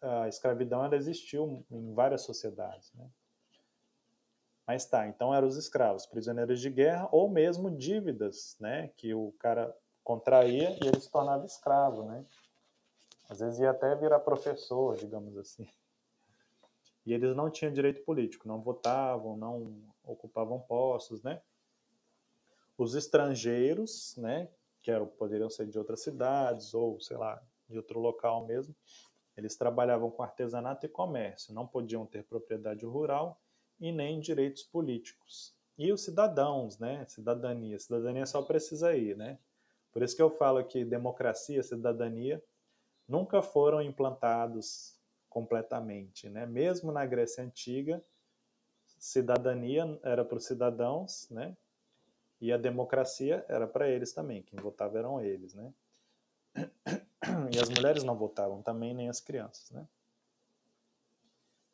a 0.04 0.28
escravidão 0.28 0.84
ela 0.84 0.96
existiu 0.96 1.64
em 1.70 1.94
várias 1.94 2.22
sociedades, 2.22 2.92
né? 2.94 3.08
Mas 4.66 4.86
tá, 4.86 5.06
então 5.06 5.34
eram 5.34 5.46
os 5.46 5.56
escravos, 5.56 6.06
prisioneiros 6.06 6.60
de 6.60 6.70
guerra 6.70 7.08
ou 7.12 7.28
mesmo 7.28 7.70
dívidas, 7.70 8.56
né, 8.58 8.88
que 8.96 9.12
o 9.12 9.32
cara 9.38 9.76
contraía 10.02 10.70
e 10.82 10.86
ele 10.86 11.00
se 11.00 11.10
tornava 11.10 11.44
escravo, 11.44 12.04
né? 12.04 12.24
Às 13.28 13.40
vezes 13.40 13.60
ia 13.60 13.70
até 13.70 13.94
virar 13.94 14.20
professor, 14.20 14.96
digamos 14.96 15.36
assim. 15.36 15.66
E 17.06 17.12
eles 17.12 17.34
não 17.36 17.50
tinham 17.50 17.72
direito 17.72 18.02
político, 18.04 18.48
não 18.48 18.60
votavam, 18.60 19.36
não 19.36 19.82
ocupavam 20.02 20.60
postos, 20.60 21.22
né? 21.22 21.42
Os 22.76 22.94
estrangeiros, 22.94 24.16
né, 24.16 24.48
que 24.82 24.90
eram, 24.90 25.06
poderiam 25.06 25.48
ser 25.48 25.66
de 25.66 25.78
outras 25.78 26.02
cidades 26.02 26.74
ou, 26.74 27.00
sei 27.00 27.16
lá, 27.16 27.42
de 27.68 27.76
outro 27.76 27.98
local 28.00 28.46
mesmo, 28.46 28.74
eles 29.36 29.56
trabalhavam 29.56 30.10
com 30.10 30.22
artesanato 30.22 30.86
e 30.86 30.88
comércio, 30.88 31.54
não 31.54 31.66
podiam 31.66 32.06
ter 32.06 32.24
propriedade 32.24 32.84
rural 32.84 33.40
e 33.80 33.90
nem 33.90 34.20
direitos 34.20 34.62
políticos. 34.62 35.54
E 35.76 35.92
os 35.92 36.04
cidadãos, 36.04 36.78
né, 36.78 37.04
cidadania, 37.08 37.78
cidadania 37.78 38.26
só 38.26 38.42
precisa 38.42 38.94
ir, 38.94 39.16
né? 39.16 39.38
Por 39.92 40.02
isso 40.02 40.14
que 40.14 40.22
eu 40.22 40.30
falo 40.30 40.64
que 40.64 40.84
democracia, 40.84 41.62
cidadania 41.62 42.42
nunca 43.08 43.42
foram 43.42 43.82
implantados 43.82 44.98
completamente, 45.28 46.28
né? 46.28 46.46
Mesmo 46.46 46.92
na 46.92 47.04
Grécia 47.04 47.42
antiga, 47.42 48.02
cidadania 48.98 49.98
era 50.02 50.24
para 50.24 50.38
os 50.38 50.46
cidadãos, 50.46 51.28
né? 51.30 51.56
E 52.40 52.52
a 52.52 52.56
democracia 52.56 53.44
era 53.48 53.66
para 53.66 53.88
eles 53.88 54.12
também, 54.12 54.42
quem 54.42 54.58
votava 54.60 54.98
eram 54.98 55.20
eles, 55.20 55.54
né? 55.54 55.72
E 57.54 57.58
as 57.58 57.68
mulheres 57.68 58.04
não 58.04 58.16
votavam 58.16 58.62
também, 58.62 58.94
nem 58.94 59.08
as 59.08 59.20
crianças, 59.20 59.70
né? 59.70 59.86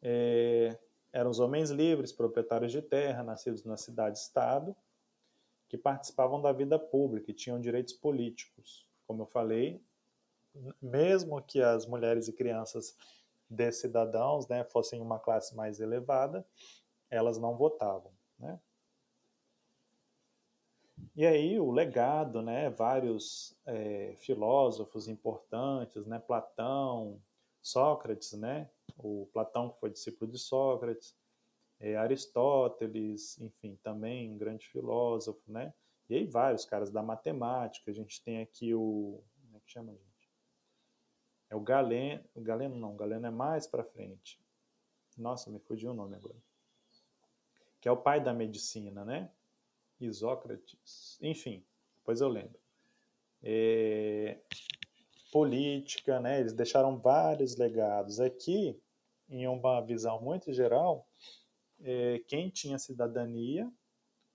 É, 0.02 0.78
eram 1.12 1.30
os 1.30 1.40
homens 1.40 1.70
livres, 1.70 2.12
proprietários 2.12 2.72
de 2.72 2.80
terra, 2.80 3.22
nascidos 3.22 3.64
na 3.64 3.76
cidade-estado, 3.76 4.74
que 5.68 5.76
participavam 5.76 6.40
da 6.40 6.52
vida 6.52 6.78
pública 6.78 7.30
e 7.30 7.34
tinham 7.34 7.60
direitos 7.60 7.92
políticos. 7.92 8.88
Como 9.06 9.22
eu 9.22 9.26
falei, 9.26 9.84
mesmo 10.80 11.40
que 11.42 11.60
as 11.60 11.86
mulheres 11.86 12.28
e 12.28 12.32
crianças 12.32 12.96
de 13.48 13.70
cidadãos 13.72 14.48
né, 14.48 14.64
fossem 14.64 15.00
uma 15.00 15.18
classe 15.18 15.54
mais 15.54 15.80
elevada, 15.80 16.46
elas 17.10 17.38
não 17.38 17.56
votavam, 17.56 18.12
né? 18.38 18.58
E 21.16 21.26
aí 21.26 21.58
o 21.58 21.70
legado, 21.70 22.40
né, 22.40 22.70
vários 22.70 23.56
é, 23.66 24.14
filósofos 24.16 25.08
importantes, 25.08 26.06
né, 26.06 26.18
Platão, 26.18 27.20
Sócrates, 27.60 28.32
né, 28.32 28.70
o 28.96 29.28
Platão 29.32 29.70
que 29.70 29.80
foi 29.80 29.90
discípulo 29.90 30.30
de 30.30 30.38
Sócrates, 30.38 31.16
é, 31.80 31.96
Aristóteles, 31.96 33.38
enfim, 33.40 33.78
também 33.82 34.30
um 34.30 34.38
grande 34.38 34.66
filósofo, 34.66 35.42
né, 35.50 35.74
e 36.08 36.14
aí 36.14 36.26
vários 36.26 36.64
caras 36.64 36.90
da 36.90 37.02
matemática, 37.02 37.90
a 37.90 37.94
gente 37.94 38.22
tem 38.22 38.40
aqui 38.40 38.74
o, 38.74 39.22
como 39.42 39.56
é 39.56 39.60
que 39.60 39.70
chama, 39.70 39.92
gente? 39.92 40.30
É 41.48 41.56
o 41.56 41.60
Galeno, 41.60 42.24
o 42.34 42.40
Galeno 42.40 42.76
não, 42.76 42.96
Galeno 42.96 43.26
é 43.26 43.30
mais 43.30 43.66
para 43.66 43.82
frente. 43.82 44.40
Nossa, 45.18 45.50
me 45.50 45.58
fugiu 45.58 45.90
o 45.90 45.94
nome 45.94 46.14
agora 46.14 46.36
que 47.80 47.88
é 47.88 47.92
o 47.92 47.96
pai 47.96 48.22
da 48.22 48.32
medicina, 48.32 49.04
né? 49.04 49.30
Isócrates, 50.00 51.18
enfim, 51.20 51.64
depois 51.98 52.20
eu 52.20 52.28
lembro. 52.28 52.58
É, 53.42 54.38
política, 55.30 56.20
né? 56.20 56.40
Eles 56.40 56.52
deixaram 56.52 56.98
vários 56.98 57.56
legados. 57.56 58.20
Aqui, 58.20 58.78
em 59.28 59.46
uma 59.46 59.80
visão 59.80 60.20
muito 60.20 60.52
geral, 60.52 61.06
é, 61.82 62.20
quem 62.26 62.50
tinha 62.50 62.78
cidadania, 62.78 63.70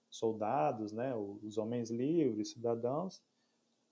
soldados, 0.09 0.91
né? 0.91 1.13
Os 1.15 1.57
homens 1.57 1.89
livres, 1.89 2.51
cidadãos, 2.51 3.21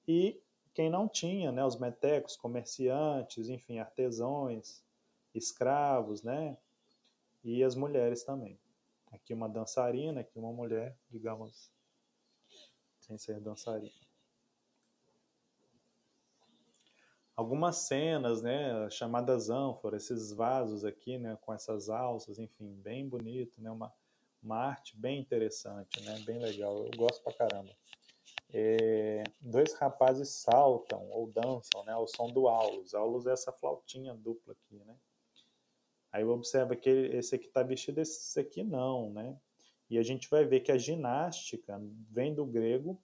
e 0.07 0.41
quem 0.73 0.89
não 0.89 1.07
tinha, 1.07 1.51
né? 1.51 1.63
Os 1.65 1.77
metecos, 1.77 2.35
comerciantes, 2.35 3.49
enfim, 3.49 3.79
artesãos, 3.79 4.83
escravos, 5.33 6.23
né? 6.23 6.57
E 7.43 7.63
as 7.63 7.75
mulheres 7.75 8.23
também. 8.23 8.57
Aqui 9.13 9.33
uma 9.33 9.47
dançarina, 9.47 10.21
aqui 10.21 10.37
uma 10.37 10.51
mulher, 10.51 10.97
digamos, 11.09 11.71
sem 12.99 13.17
ser 13.17 13.39
dançarina. 13.39 13.93
algumas 17.35 17.77
cenas, 17.77 18.41
né, 18.41 18.89
chamadas 18.89 19.49
ânforas, 19.49 20.03
esses 20.03 20.31
vasos 20.31 20.85
aqui, 20.85 21.17
né, 21.17 21.37
com 21.41 21.53
essas 21.53 21.89
alças, 21.89 22.39
enfim, 22.39 22.73
bem 22.75 23.07
bonito, 23.07 23.61
né, 23.61 23.71
uma, 23.71 23.91
uma 24.41 24.57
arte 24.57 24.95
bem 24.95 25.19
interessante, 25.19 26.01
né, 26.01 26.19
bem 26.25 26.39
legal, 26.39 26.85
eu 26.85 26.91
gosto 26.95 27.23
pra 27.23 27.33
caramba. 27.33 27.71
É, 28.55 29.23
dois 29.41 29.73
rapazes 29.73 30.29
saltam 30.29 31.09
ou 31.09 31.27
dançam, 31.27 31.83
né, 31.85 31.93
ao 31.93 32.07
som 32.07 32.27
do 32.27 32.47
aulos. 32.47 32.93
Aulos 32.93 33.25
é 33.25 33.33
essa 33.33 33.51
flautinha 33.51 34.13
dupla 34.13 34.53
aqui, 34.53 34.75
né. 34.85 34.95
Aí 36.13 36.23
observa 36.23 36.75
que 36.75 36.89
esse 36.89 37.33
aqui 37.33 37.47
está 37.47 37.63
vestido, 37.63 37.99
esse 37.99 38.39
aqui 38.39 38.63
não, 38.63 39.09
né. 39.09 39.35
E 39.89 39.97
a 39.97 40.03
gente 40.03 40.29
vai 40.29 40.45
ver 40.45 40.59
que 40.59 40.71
a 40.71 40.77
ginástica 40.77 41.81
vem 42.07 42.35
do 42.35 42.45
grego 42.45 43.01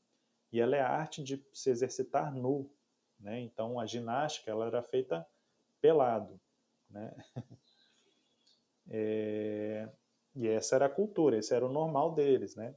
e 0.51 0.61
ela 0.61 0.75
é 0.75 0.81
a 0.81 0.89
arte 0.89 1.23
de 1.23 1.43
se 1.51 1.71
exercitar 1.71 2.31
nu, 2.31 2.71
né? 3.19 3.39
Então 3.39 3.79
a 3.79 3.85
ginástica 3.87 4.51
ela 4.51 4.67
era 4.67 4.83
feita 4.83 5.27
pelado, 5.81 6.39
né? 6.89 7.11
É, 8.91 9.87
e 10.33 10.47
essa 10.47 10.75
era 10.75 10.87
a 10.87 10.89
cultura, 10.89 11.37
esse 11.37 11.53
era 11.53 11.63
o 11.63 11.71
normal 11.71 12.15
deles, 12.15 12.55
né? 12.55 12.73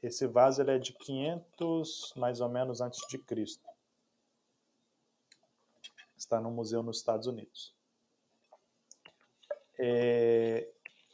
Esse 0.00 0.24
vaso 0.24 0.62
ele 0.62 0.70
é 0.70 0.78
de 0.78 0.92
500 0.92 2.12
mais 2.14 2.40
ou 2.40 2.48
menos 2.48 2.80
antes 2.80 3.00
de 3.08 3.18
Cristo. 3.18 3.68
Está 6.16 6.40
no 6.40 6.52
museu 6.52 6.80
nos 6.80 6.98
Estados 6.98 7.26
Unidos. 7.26 7.74
É, 9.84 10.68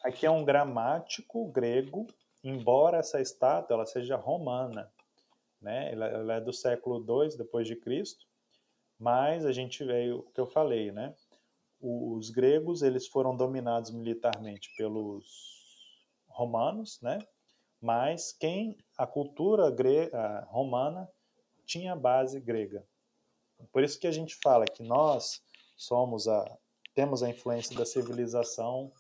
aqui 0.05 0.27
é 0.27 0.31
um 0.31 0.45
gramático 0.45 1.51
grego, 1.51 2.07
embora 2.45 2.99
essa 2.99 3.19
estátua 3.19 3.73
ela 3.73 3.87
seja 3.87 4.15
romana, 4.15 4.93
né? 5.59 5.91
Ela, 5.91 6.07
ela 6.09 6.35
é 6.35 6.41
do 6.43 6.53
século 6.53 6.99
II 6.99 7.35
depois 7.39 7.67
de 7.67 7.75
Cristo, 7.75 8.27
mas 8.99 9.47
a 9.47 9.53
gente 9.53 9.83
vê 9.83 10.13
o 10.13 10.23
que 10.23 10.39
eu 10.39 10.47
falei, 10.47 10.93
né? 10.93 11.15
Os 11.81 12.29
gregos 12.29 12.83
eles 12.83 13.09
foram 13.09 13.35
dominados 13.35 13.91
militarmente 13.91 14.69
pelos 14.77 15.25
romanos, 16.29 17.01
né? 17.01 17.21
Mas 17.81 18.33
quem 18.33 18.77
a 18.99 19.07
cultura 19.07 19.71
grega, 19.71 20.47
romana 20.51 21.09
tinha 21.65 21.97
base 21.97 22.39
grega. 22.39 22.85
Por 23.73 23.83
isso 23.83 23.99
que 23.99 24.07
a 24.07 24.13
gente 24.13 24.37
fala 24.43 24.67
que 24.67 24.83
nós 24.83 25.43
somos 25.75 26.29
a 26.29 26.59
temos 26.99 27.23
a 27.23 27.31
influência 27.31 27.77
da 27.77 27.87
civilização 27.87 28.91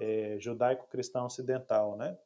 é, 0.00 0.38
judaico-cristã 0.40 1.22
ocidental, 1.22 1.94
né? 1.94 2.16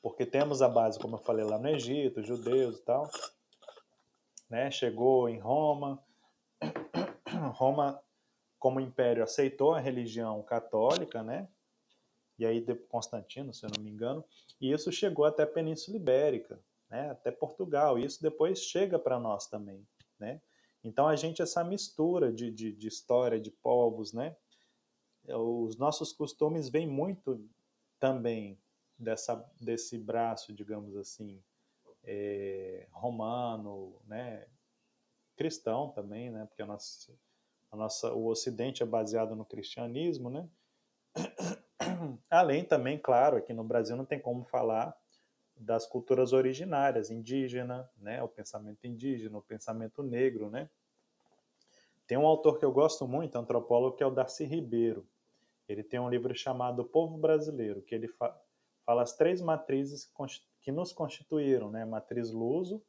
porque 0.00 0.24
temos 0.24 0.62
a 0.62 0.68
base, 0.68 0.98
como 0.98 1.16
eu 1.16 1.20
falei 1.20 1.44
lá 1.44 1.58
no 1.58 1.68
Egito, 1.68 2.22
judeus 2.22 2.78
e 2.78 2.82
tal, 2.84 3.10
né? 4.48 4.70
Chegou 4.70 5.28
em 5.28 5.38
Roma, 5.38 6.02
Roma 7.52 8.02
como 8.58 8.80
império 8.80 9.22
aceitou 9.22 9.74
a 9.74 9.78
religião 9.78 10.42
católica, 10.42 11.22
né? 11.22 11.46
E 12.38 12.46
aí 12.46 12.64
Constantino, 12.88 13.52
se 13.52 13.66
eu 13.66 13.70
não 13.76 13.84
me 13.84 13.90
engano, 13.90 14.24
e 14.58 14.72
isso 14.72 14.90
chegou 14.90 15.26
até 15.26 15.42
a 15.42 15.46
Península 15.46 15.98
Ibérica, 15.98 16.58
né? 16.88 17.10
Até 17.10 17.30
Portugal. 17.30 17.98
E 17.98 18.06
isso 18.06 18.22
depois 18.22 18.60
chega 18.60 18.98
para 18.98 19.20
nós 19.20 19.46
também, 19.48 19.86
né? 20.18 20.40
Então 20.82 21.06
a 21.06 21.16
gente 21.16 21.42
essa 21.42 21.62
mistura 21.62 22.32
de, 22.32 22.50
de, 22.50 22.72
de 22.72 22.88
história 22.88 23.38
de 23.38 23.50
povos, 23.50 24.12
né? 24.12 24.36
Os 25.26 25.76
nossos 25.76 26.12
costumes 26.12 26.68
vêm 26.68 26.86
muito 26.86 27.46
também 27.98 28.58
dessa, 28.98 29.44
desse 29.60 29.98
braço, 29.98 30.52
digamos 30.52 30.96
assim, 30.96 31.42
é, 32.04 32.86
romano, 32.92 33.96
né, 34.06 34.46
cristão 35.36 35.90
também, 35.90 36.30
né, 36.30 36.46
porque 36.46 36.62
a 36.62 36.66
nossa, 36.66 37.12
a 37.70 37.76
nossa, 37.76 38.12
o 38.12 38.26
Ocidente 38.26 38.82
é 38.82 38.86
baseado 38.86 39.34
no 39.34 39.44
cristianismo, 39.44 40.28
né, 40.28 40.48
além 42.28 42.64
também, 42.64 42.98
claro, 42.98 43.36
aqui 43.36 43.52
no 43.52 43.64
Brasil 43.64 43.96
não 43.96 44.04
tem 44.04 44.20
como 44.20 44.44
falar 44.44 44.96
das 45.60 45.86
culturas 45.86 46.32
originárias, 46.32 47.10
indígena, 47.10 47.88
né, 47.98 48.22
o 48.22 48.28
pensamento 48.28 48.86
indígena, 48.86 49.36
o 49.36 49.42
pensamento 49.42 50.02
negro, 50.02 50.50
né, 50.50 50.68
tem 52.10 52.18
um 52.18 52.26
autor 52.26 52.58
que 52.58 52.64
eu 52.64 52.72
gosto 52.72 53.06
muito, 53.06 53.36
antropólogo, 53.36 53.96
que 53.96 54.02
é 54.02 54.06
o 54.06 54.10
Darcy 54.10 54.44
Ribeiro. 54.44 55.06
Ele 55.68 55.84
tem 55.84 56.00
um 56.00 56.08
livro 56.08 56.34
chamado 56.34 56.82
O 56.82 56.84
Povo 56.84 57.16
Brasileiro, 57.16 57.82
que 57.82 57.94
ele 57.94 58.08
fa 58.08 58.36
fala 58.84 59.02
as 59.02 59.12
três 59.16 59.40
matrizes 59.40 60.12
que 60.60 60.72
nos 60.72 60.92
constituíram, 60.92 61.70
né? 61.70 61.82
A 61.82 61.86
matriz 61.86 62.32
luso, 62.32 62.82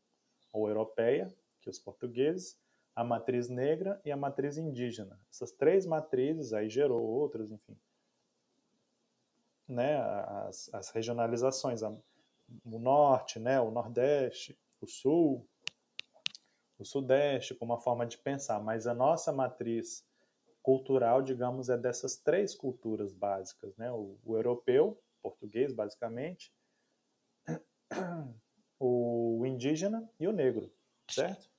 ou 0.52 0.68
europeia, 0.68 1.32
que 1.60 1.70
os 1.70 1.78
portugueses, 1.78 2.60
a 2.96 3.04
matriz 3.04 3.48
negra 3.48 4.02
e 4.04 4.12
a 4.12 4.18
matriz 4.18 4.58
indígena. 4.58 5.20
Essas 5.32 5.52
três 5.52 5.86
matrizes, 5.86 6.52
aí 6.52 6.68
gerou 6.68 7.04
outras, 7.04 7.52
enfim. 7.52 7.78
Né? 9.68 9.98
As, 10.48 10.74
as 10.74 10.90
regionalizações, 10.90 11.84
o 12.66 12.80
norte, 12.80 13.40
né? 13.40 13.60
o 13.60 13.72
nordeste, 13.72 14.58
o 14.80 14.88
sul, 14.88 15.48
o 16.78 16.86
sudeste, 16.86 17.56
como 17.56 17.74
uma 17.74 17.80
forma 17.80 18.06
de 18.06 18.18
pensar, 18.18 18.60
mas 18.60 18.88
a 18.88 18.94
nossa 18.94 19.32
matriz 19.32 20.06
cultural, 20.62 21.22
digamos, 21.22 21.70
é 21.70 21.78
dessas 21.78 22.18
três 22.18 22.56
culturas 22.56 23.14
básicas, 23.14 23.76
né? 23.78 23.92
o, 23.92 24.18
o 24.24 24.36
europeu, 24.36 25.02
português, 25.22 25.74
basicamente, 25.74 26.54
o 28.80 29.44
indígena 29.46 30.10
e 30.20 30.28
o 30.28 30.32
negro, 30.32 30.74
certo? 31.10 31.50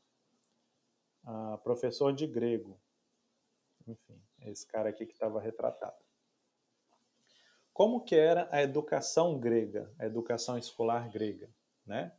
Ah, 1.25 1.59
professor 1.63 2.13
de 2.13 2.27
grego, 2.27 2.81
enfim, 3.87 4.21
esse 4.41 4.67
cara 4.67 4.89
aqui 4.89 5.07
que 5.07 5.13
estava 5.13 5.41
retratado. 5.41 6.02
Como 7.73 8.05
que 8.05 8.15
era 8.15 8.49
a 8.51 8.63
educação 8.63 9.39
grega, 9.39 9.91
a 9.99 10.07
educação 10.07 10.59
escolar 10.59 11.11
grega, 11.11 11.49
né? 11.87 12.13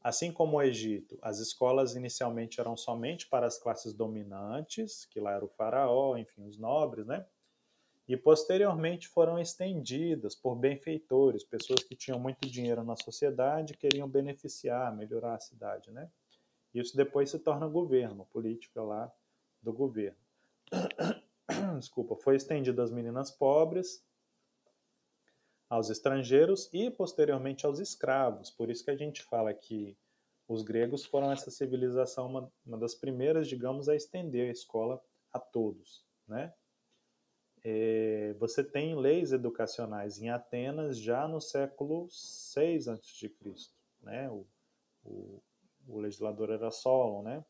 Assim 0.00 0.32
como 0.32 0.56
o 0.56 0.62
Egito, 0.62 1.16
as 1.22 1.38
escolas 1.38 1.94
inicialmente 1.94 2.58
eram 2.58 2.76
somente 2.76 3.28
para 3.28 3.46
as 3.46 3.58
classes 3.58 3.92
dominantes, 3.92 5.04
que 5.04 5.20
lá 5.20 5.32
era 5.32 5.44
o 5.44 5.48
faraó, 5.48 6.16
enfim, 6.16 6.44
os 6.44 6.58
nobres, 6.58 7.06
né? 7.06 7.24
e 8.08 8.16
posteriormente 8.16 9.08
foram 9.08 9.38
estendidas 9.38 10.34
por 10.34 10.56
benfeitores, 10.56 11.44
pessoas 11.44 11.84
que 11.84 11.94
tinham 11.94 12.18
muito 12.18 12.48
dinheiro 12.48 12.82
na 12.82 12.96
sociedade 12.96 13.76
queriam 13.76 14.08
beneficiar, 14.08 14.94
melhorar 14.94 15.34
a 15.34 15.40
cidade, 15.40 15.90
né? 15.90 16.10
Isso 16.74 16.96
depois 16.96 17.30
se 17.30 17.38
torna 17.38 17.66
governo, 17.68 18.26
política 18.26 18.82
lá 18.82 19.12
do 19.62 19.72
governo. 19.72 20.18
Desculpa, 21.78 22.16
foi 22.16 22.36
estendido 22.36 22.82
às 22.82 22.90
meninas 22.90 23.30
pobres, 23.30 24.04
aos 25.72 25.88
estrangeiros 25.90 26.68
e 26.72 26.90
posteriormente 26.90 27.64
aos 27.64 27.78
escravos. 27.78 28.50
Por 28.50 28.70
isso 28.70 28.84
que 28.84 28.90
a 28.90 28.96
gente 28.96 29.22
fala 29.22 29.54
que 29.54 29.96
os 30.46 30.62
gregos 30.62 31.04
foram 31.04 31.32
essa 31.32 31.50
civilização 31.50 32.26
uma, 32.26 32.52
uma 32.66 32.78
das 32.78 32.94
primeiras, 32.94 33.48
digamos, 33.48 33.88
a 33.88 33.96
estender 33.96 34.48
a 34.48 34.52
escola 34.52 35.02
a 35.32 35.38
todos, 35.38 36.04
né? 36.28 36.52
é, 37.64 38.34
você 38.38 38.64
tem 38.64 38.96
leis 38.96 39.32
educacionais 39.32 40.20
em 40.20 40.30
Atenas 40.30 40.98
já 40.98 41.28
no 41.28 41.40
século 41.40 42.08
6 42.10 42.88
a.C., 42.88 43.32
né? 44.00 44.28
O, 44.30 44.46
o, 45.04 45.42
o, 45.86 45.98
legislador 45.98 46.50
era 46.50 46.70
Solon, 46.70 47.22
né? 47.22 47.44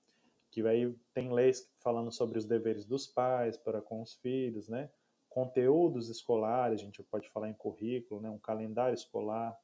Que 0.50 0.66
aí 0.66 0.94
tem 1.14 1.32
leis 1.32 1.70
falando 1.78 2.12
sobre 2.12 2.38
os 2.38 2.44
deveres 2.44 2.84
dos 2.84 3.06
pais 3.06 3.56
para 3.56 3.80
com 3.80 4.02
os 4.02 4.14
filhos, 4.16 4.68
né? 4.68 4.90
Conteúdos 5.32 6.08
escolares, 6.08 6.80
a 6.80 6.84
gente 6.84 7.02
pode 7.02 7.28
falar 7.30 7.48
em 7.48 7.54
currículo, 7.54 8.20
né? 8.20 8.28
Um 8.28 8.38
calendário 8.38 8.94
escolar, 8.94 9.58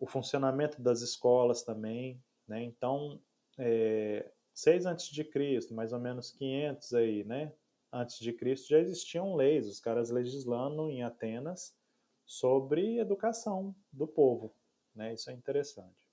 o 0.00 0.06
funcionamento 0.06 0.80
das 0.80 1.00
escolas 1.02 1.62
também, 1.62 2.22
né? 2.48 2.62
Então, 2.62 3.20
é, 3.58 4.30
6 4.54 4.86
a.C., 4.86 5.68
mais 5.70 5.92
ou 5.92 6.00
menos 6.00 6.30
500 6.32 6.94
aí, 6.94 7.24
né? 7.24 7.52
antes 7.92 8.18
de 8.18 8.32
Cristo 8.32 8.68
já 8.68 8.78
existiam 8.78 9.34
leis, 9.34 9.68
os 9.68 9.78
caras 9.78 10.08
legislando 10.08 10.88
em 10.90 11.02
Atenas 11.02 11.76
sobre 12.24 12.98
educação 12.98 13.74
do 13.92 14.06
povo, 14.06 14.54
né? 14.94 15.12
Isso 15.12 15.28
é 15.28 15.34
interessante. 15.34 16.10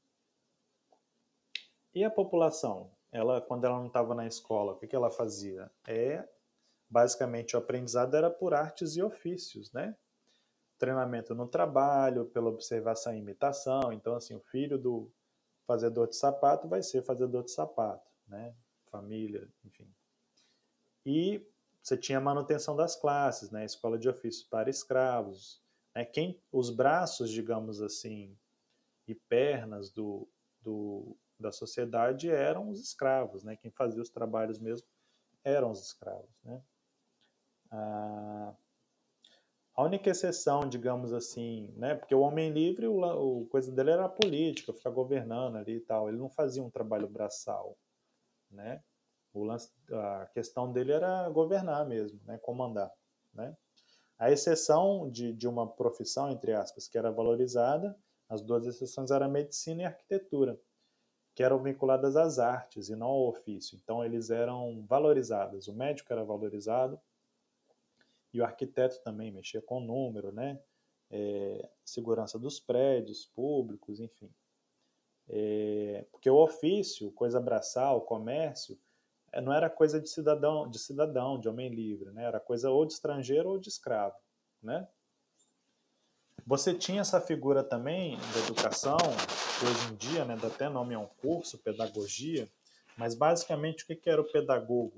E 1.94 2.04
a 2.04 2.10
população, 2.10 2.92
ela 3.12 3.40
quando 3.40 3.64
ela 3.64 3.80
não 3.80 3.88
estava 3.88 4.14
na 4.14 4.28
escola, 4.28 4.74
o 4.74 4.76
que, 4.76 4.88
que 4.88 4.96
ela 4.96 5.10
fazia? 5.10 5.72
É 5.88 6.28
basicamente 6.90 7.56
o 7.56 7.60
aprendizado 7.60 8.16
era 8.16 8.30
por 8.30 8.54
artes 8.54 8.96
e 8.96 9.02
ofícios, 9.02 9.72
né? 9.72 9.96
Treinamento 10.78 11.36
no 11.36 11.48
trabalho, 11.48 12.26
pela 12.26 12.50
observação 12.50 13.14
e 13.14 13.20
imitação. 13.20 13.92
Então, 13.94 14.16
assim, 14.16 14.36
o 14.36 14.40
filho 14.40 14.78
do 14.78 15.12
fazedor 15.68 16.08
de 16.08 16.16
sapato 16.16 16.68
vai 16.68 16.82
ser 16.82 17.04
fazedor 17.04 17.44
de 17.44 17.52
sapato, 17.52 18.10
né? 18.28 18.56
Família, 18.90 19.48
enfim. 19.64 19.94
E 21.06 21.46
você 21.82 21.96
tinha 21.96 22.18
a 22.18 22.22
manutenção 22.22 22.76
das 22.76 22.96
classes, 22.96 23.52
né? 23.52 23.66
Escola 23.66 23.98
de 23.98 24.10
ofícios 24.10 24.44
para 24.44 24.70
escravos. 24.70 25.62
Né? 25.96 26.06
Quem, 26.06 26.42
os 26.52 26.70
braços, 26.70 27.30
digamos 27.30 27.82
assim, 27.82 28.38
e 29.08 29.16
pernas 29.16 29.92
do, 29.92 30.28
do, 30.62 31.18
da 31.40 31.52
sociedade 31.52 32.30
eram 32.30 32.70
os 32.70 32.80
escravos, 32.82 33.44
né? 33.44 33.56
Quem 33.56 33.72
fazia 33.72 34.02
os 34.02 34.10
trabalhos 34.10 34.60
mesmo 34.60 34.88
eram 35.44 35.72
os 35.72 35.82
escravos, 35.82 36.30
né? 36.44 36.62
Ah, 37.72 38.54
a 39.80 39.84
única 39.84 40.10
exceção, 40.10 40.68
digamos 40.68 41.14
assim, 41.14 41.74
né? 41.78 41.96
Porque 41.96 42.14
o 42.14 42.20
homem 42.20 42.52
livre, 42.52 42.86
o, 42.86 43.00
o 43.42 43.46
coisa 43.48 43.72
dele 43.72 43.92
era 43.92 44.04
a 44.06 44.10
política, 44.10 44.74
ficar 44.74 44.90
governando 44.90 45.56
ali 45.56 45.78
e 45.78 45.80
tal. 45.80 46.10
Ele 46.10 46.18
não 46.18 46.30
fazia 46.30 46.62
um 46.62 46.70
trabalho 46.70 47.08
braçal, 47.08 47.78
né? 48.52 48.84
O 49.34 49.44
lance, 49.44 49.72
a 49.90 50.26
questão 50.34 50.72
dele 50.72 50.92
era 50.92 51.30
governar 51.30 51.86
mesmo, 51.88 52.20
né? 52.26 52.38
Comandar, 52.40 52.92
né? 53.34 53.56
A 54.18 54.30
exceção 54.30 55.10
de, 55.10 55.32
de 55.32 55.48
uma 55.48 55.66
profissão, 55.66 56.30
entre 56.30 56.52
aspas, 56.52 56.90
que 56.90 56.98
era 56.98 57.10
valorizada, 57.10 57.98
as 58.28 58.42
duas 58.42 58.66
exceções 58.68 59.12
eram 59.12 59.30
medicina 59.32 59.84
e 59.84 59.86
arquitetura, 59.86 60.60
que 61.34 61.42
eram 61.42 61.64
vinculadas 61.64 62.18
às 62.18 62.38
artes 62.38 62.90
e 62.90 62.98
não 62.98 63.08
ao 63.08 63.30
ofício. 63.30 63.80
Então, 63.82 64.04
eles 64.04 64.30
eram 64.30 64.86
valorizados. 64.86 65.70
O 65.70 65.74
médico 65.74 66.12
era 66.12 66.26
valorizado 66.26 67.00
e 68.34 68.42
o 68.42 68.46
arquiteto 68.46 69.02
também 69.02 69.32
mexia 69.32 69.62
com 69.62 69.80
número, 69.80 70.32
né? 70.32 70.60
É, 71.12 71.68
segurança 71.84 72.38
dos 72.38 72.60
prédios 72.60 73.26
públicos, 73.26 74.00
enfim. 74.00 74.32
É, 75.28 76.06
porque 76.12 76.30
o 76.30 76.38
ofício, 76.38 77.12
coisa 77.12 77.40
braçal, 77.40 78.02
comércio, 78.02 78.80
é, 79.32 79.42
não 79.42 79.54
era 79.54 79.70
coisa 79.70 80.00
de 80.00 80.10
cidadão, 80.10 80.70
de 80.70 80.80
cidadão, 80.80 81.40
de 81.40 81.48
homem 81.48 81.70
livre, 81.70 82.12
né? 82.12 82.24
Era 82.24 82.40
coisa 82.40 82.70
ou 82.70 82.86
de 82.86 82.94
estrangeiro 82.94 83.50
ou 83.50 83.60
de 83.60 83.70
escravo, 83.70 84.18
né? 84.62 84.88
Você 86.46 86.74
tinha 86.74 87.02
essa 87.02 87.22
figura 87.22 87.64
também 87.64 88.18
da 88.18 88.40
educação, 88.40 88.98
que 88.98 89.66
hoje 89.66 89.94
em 89.94 89.96
dia, 89.96 90.26
né, 90.26 90.36
dá 90.36 90.48
até 90.48 90.68
nome 90.68 90.96
a 90.96 91.00
um 91.00 91.06
curso, 91.06 91.60
pedagogia, 91.60 92.50
mas 92.98 93.14
basicamente 93.14 93.84
o 93.84 93.88
que 93.88 94.10
era 94.10 94.20
o 94.20 94.32
pedagogo? 94.32 94.98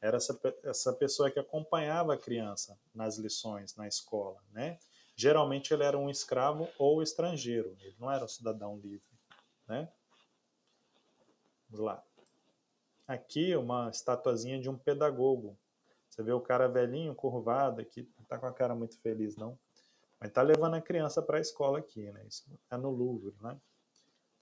Era 0.00 0.16
essa, 0.16 0.38
essa 0.62 0.92
pessoa 0.92 1.30
que 1.30 1.38
acompanhava 1.38 2.14
a 2.14 2.18
criança 2.18 2.78
nas 2.94 3.18
lições, 3.18 3.74
na 3.76 3.88
escola, 3.88 4.40
né? 4.52 4.78
Geralmente 5.16 5.74
ele 5.74 5.82
era 5.82 5.98
um 5.98 6.08
escravo 6.08 6.68
ou 6.78 7.02
estrangeiro, 7.02 7.76
ele 7.80 7.96
não 7.98 8.10
era 8.10 8.24
um 8.24 8.28
cidadão 8.28 8.76
livre, 8.78 9.02
né? 9.66 9.88
Vamos 11.68 11.84
lá. 11.84 12.04
Aqui 13.06 13.56
uma 13.56 13.90
estatuazinha 13.90 14.60
de 14.60 14.70
um 14.70 14.78
pedagogo. 14.78 15.58
Você 16.08 16.22
vê 16.22 16.32
o 16.32 16.40
cara 16.40 16.68
velhinho, 16.68 17.14
curvado 17.14 17.84
não 17.96 18.24
tá 18.26 18.38
com 18.38 18.46
a 18.46 18.52
cara 18.52 18.74
muito 18.74 18.98
feliz 19.00 19.36
não. 19.36 19.58
Mas 20.20 20.32
tá 20.32 20.42
levando 20.42 20.74
a 20.74 20.80
criança 20.80 21.22
para 21.22 21.38
a 21.38 21.40
escola 21.40 21.78
aqui, 21.78 22.10
né? 22.10 22.24
Isso 22.26 22.44
é 22.70 22.76
no 22.76 22.90
Louvre, 22.90 23.34
né? 23.40 23.56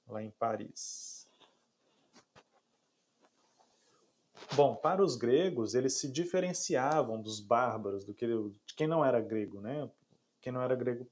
Lá 0.07 0.23
em 0.23 0.31
Paris. 0.31 1.26
Bom, 4.55 4.77
para 4.77 5.03
os 5.03 5.17
gregos, 5.17 5.75
eles 5.75 5.99
se 5.99 6.11
diferenciavam 6.11 7.21
dos 7.21 7.41
bárbaros, 7.41 8.05
do 8.05 8.15
que 8.15 8.27
de 8.27 8.75
quem 8.77 8.87
não 8.87 9.05
era 9.05 9.21
grego, 9.21 9.61
né? 9.61 9.91
Quem 10.41 10.53
não 10.53 10.63
era 10.63 10.75
grego, 10.75 11.07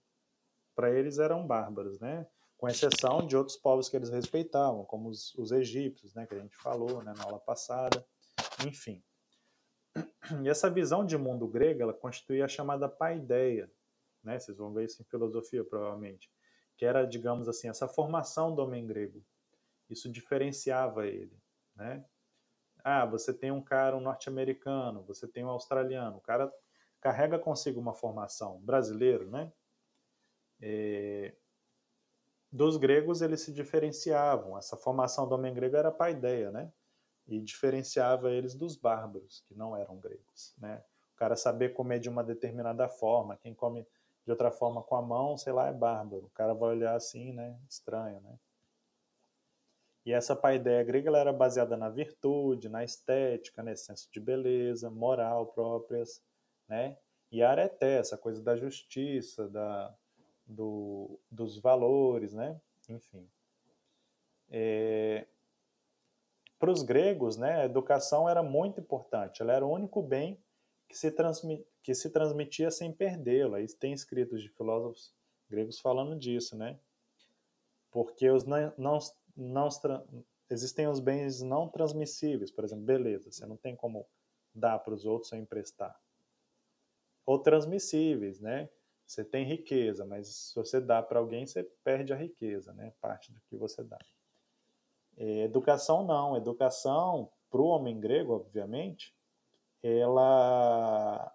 para 0.75 0.91
eles 0.91 1.19
eram 1.19 1.47
bárbaros, 1.47 1.99
né? 1.99 2.27
com 2.65 2.69
exceção 2.69 3.27
de 3.27 3.37
outros 3.37 3.59
povos 3.59 3.91
que 3.91 3.97
eles 3.97 4.09
respeitavam, 4.09 4.87
como 4.87 5.11
os, 5.11 5.35
os 5.35 5.53
egípcios, 5.53 6.15
né, 6.15 6.27
que 6.27 6.35
a 6.35 6.39
gente 6.39 6.57
falou 6.57 7.03
né, 7.03 7.13
na 7.15 7.25
aula 7.25 7.39
passada, 7.39 8.03
enfim. 8.67 9.03
E 10.43 10.49
essa 10.49 10.71
visão 10.71 11.05
de 11.05 11.19
mundo 11.19 11.47
grego, 11.47 11.83
ela 11.83 11.93
constituía 11.93 12.47
a 12.47 12.49
chamada 12.49 12.89
paideia, 12.89 13.71
né, 14.23 14.39
vocês 14.39 14.57
vão 14.57 14.73
ver 14.73 14.87
isso 14.87 15.03
em 15.03 15.05
filosofia 15.05 15.63
provavelmente, 15.63 16.31
que 16.77 16.87
era, 16.87 17.05
digamos 17.05 17.49
assim, 17.49 17.69
essa 17.69 17.87
formação 17.87 18.55
do 18.55 18.63
homem 18.63 18.87
grego. 18.87 19.23
Isso 19.91 20.11
diferenciava 20.11 21.07
ele, 21.07 21.39
né? 21.77 22.03
Ah, 22.85 23.07
você 23.07 23.33
tem 23.33 23.51
um 23.51 23.63
cara, 23.63 23.97
um 23.97 24.01
norte-americano, 24.01 25.03
você 25.05 25.27
tem 25.27 25.45
um 25.45 25.49
australiano, 25.51 26.19
o 26.19 26.21
cara 26.21 26.53
carrega 27.01 27.39
consigo 27.39 27.81
uma 27.81 27.95
formação 27.95 28.61
brasileiro, 28.61 29.31
né? 29.31 29.53
É, 30.61 31.35
dos 32.53 32.77
gregos 32.77 33.21
eles 33.21 33.41
se 33.41 33.53
diferenciavam. 33.53 34.57
Essa 34.57 34.77
formação 34.77 35.29
do 35.29 35.35
homem 35.35 35.53
grego 35.53 35.77
era 35.77 35.91
paideia, 35.91 36.51
né? 36.51 36.73
E 37.27 37.41
diferenciava 37.41 38.31
eles 38.31 38.55
dos 38.55 38.77
bárbaros, 38.77 39.41
que 39.41 39.55
não 39.55 39.77
eram 39.77 39.99
gregos, 39.99 40.55
né? 40.59 40.85
O 41.15 41.17
cara 41.17 41.37
saber 41.37 41.71
comer 41.71 41.99
de 41.99 42.09
uma 42.09 42.23
determinada 42.23 42.89
forma, 42.89 43.37
quem 43.37 43.55
come 43.55 43.87
de 44.25 44.31
outra 44.31 44.51
forma 44.51 44.83
com 44.83 44.97
a 44.97 45.03
mão, 45.03 45.37
sei 45.37 45.53
lá, 45.53 45.69
é 45.69 45.73
bárbaro. 45.73 46.27
O 46.27 46.31
cara 46.31 46.55
vai 46.55 46.71
olhar 46.71 46.95
assim, 46.95 47.33
né? 47.33 47.59
Estranho, 47.69 48.21
né? 48.21 48.39
E 50.05 50.13
essa 50.13 50.37
paideia 50.37 50.83
grega 50.85 51.09
ela 51.09 51.19
era 51.19 51.33
baseada 51.33 51.77
na 51.77 51.89
virtude, 51.89 52.69
na 52.69 52.85
estética, 52.85 53.63
né? 53.63 53.75
senso 53.75 54.11
de 54.13 54.21
beleza, 54.21 54.91
moral 54.91 55.47
próprias, 55.47 56.23
né? 56.69 56.97
E 57.33 57.43
areté, 57.43 57.99
essa 57.99 58.17
coisa 58.17 58.43
da 58.43 58.55
justiça, 58.57 59.49
da, 59.49 59.93
do, 60.47 61.19
dos 61.31 61.59
valores, 61.59 62.33
né? 62.33 62.61
Enfim. 62.89 63.29
É, 64.51 65.27
Para 66.59 66.71
os 66.71 66.83
gregos, 66.83 67.37
né, 67.37 67.63
a 67.63 67.65
educação 67.65 68.29
era 68.29 68.43
muito 68.43 68.81
importante. 68.81 69.43
Ela 69.43 69.55
era 69.55 69.67
o 69.67 69.73
único 69.73 70.03
bem 70.03 70.39
que 70.87 70.97
se, 70.97 71.11
transmi, 71.11 71.67
que 71.83 71.95
se 71.95 72.11
transmitia 72.11 72.71
sem 72.71 72.93
perdê-la. 72.93 73.61
E 73.61 73.67
tem 73.67 73.93
escritos 73.93 74.43
de 74.43 74.49
filósofos 74.51 75.13
gregos 75.49 75.81
falando 75.81 76.17
disso, 76.17 76.57
né? 76.57 76.79
Porque 77.91 78.31
os 78.31 78.45
não, 78.45 78.73
não, 78.77 78.99
não 79.37 79.69
existem 80.51 80.87
os 80.87 81.01
bens 81.01 81.41
não 81.43 81.69
transmissíveis, 81.69 82.51
por 82.51 82.65
exemplo, 82.65 82.85
beleza, 82.85 83.31
você 83.31 83.47
não 83.47 83.57
tem 83.57 83.75
como 83.75 84.07
dar 84.55 84.79
para 84.79 84.95
os 84.95 85.05
outros 85.05 85.31
sem 85.31 85.43
emprestar. 85.43 85.99
Ou 87.27 87.39
transmissíveis, 87.39 88.41
né? 88.41 88.69
Você 89.07 89.25
tem 89.25 89.45
riqueza, 89.45 90.05
mas 90.05 90.29
se 90.29 90.55
você 90.55 90.81
dá 90.81 91.03
para 91.03 91.19
alguém, 91.19 91.47
você 91.47 91.63
perde 91.83 92.13
a 92.13 92.17
riqueza, 92.17 92.73
né? 92.73 92.93
Parte 93.01 93.33
do 93.33 93.41
que 93.43 93.57
você 93.57 93.83
dá. 93.83 93.99
É, 95.17 95.45
educação 95.45 96.05
não. 96.07 96.37
Educação, 96.37 97.31
para 97.51 97.61
o 97.61 97.67
homem 97.67 97.99
grego, 97.99 98.35
obviamente, 98.35 99.15
ela 99.83 101.35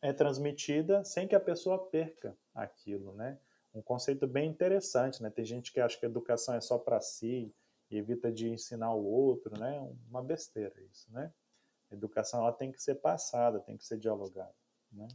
é 0.00 0.12
transmitida 0.12 1.04
sem 1.04 1.26
que 1.26 1.34
a 1.34 1.40
pessoa 1.40 1.88
perca 1.90 2.36
aquilo, 2.54 3.12
né? 3.14 3.38
Um 3.78 3.82
conceito 3.82 4.26
bem 4.26 4.50
interessante, 4.50 5.22
né? 5.22 5.30
Tem 5.30 5.44
gente 5.44 5.72
que 5.72 5.78
acha 5.78 5.96
que 5.98 6.04
educação 6.04 6.54
é 6.54 6.60
só 6.60 6.76
para 6.76 7.00
si 7.00 7.54
e 7.88 7.96
evita 7.96 8.30
de 8.32 8.48
ensinar 8.48 8.92
o 8.92 9.04
outro, 9.04 9.56
né? 9.58 9.78
Uma 10.10 10.22
besteira 10.22 10.74
isso, 10.90 11.10
né? 11.12 11.32
A 11.90 11.94
educação 11.94 12.40
ela 12.40 12.52
tem 12.52 12.72
que 12.72 12.82
ser 12.82 12.96
passada, 12.96 13.60
tem 13.60 13.76
que 13.76 13.84
ser 13.84 13.98
dialogada, 13.98 14.54
né? 14.90 15.06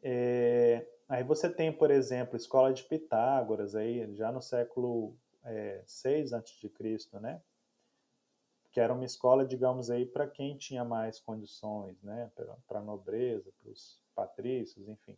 É, 0.00 0.86
aí 1.08 1.24
você 1.24 1.50
tem, 1.50 1.72
por 1.72 1.90
exemplo, 1.90 2.36
escola 2.36 2.72
de 2.72 2.84
Pitágoras, 2.84 3.74
aí, 3.74 4.14
já 4.14 4.30
no 4.30 4.40
século 4.40 5.16
é, 5.42 5.82
6 5.86 6.34
a.C., 6.34 6.70
né? 7.20 7.42
que 8.70 8.80
era 8.80 8.92
uma 8.92 9.04
escola, 9.04 9.46
digamos 9.46 9.88
aí, 9.88 10.04
para 10.04 10.26
quem 10.26 10.56
tinha 10.56 10.84
mais 10.84 11.20
condições, 11.20 12.02
né? 12.02 12.30
para 12.66 12.78
a 12.78 12.82
nobreza, 12.82 13.52
para 13.60 13.70
os 13.70 14.00
patrícios, 14.14 14.88
enfim. 14.88 15.16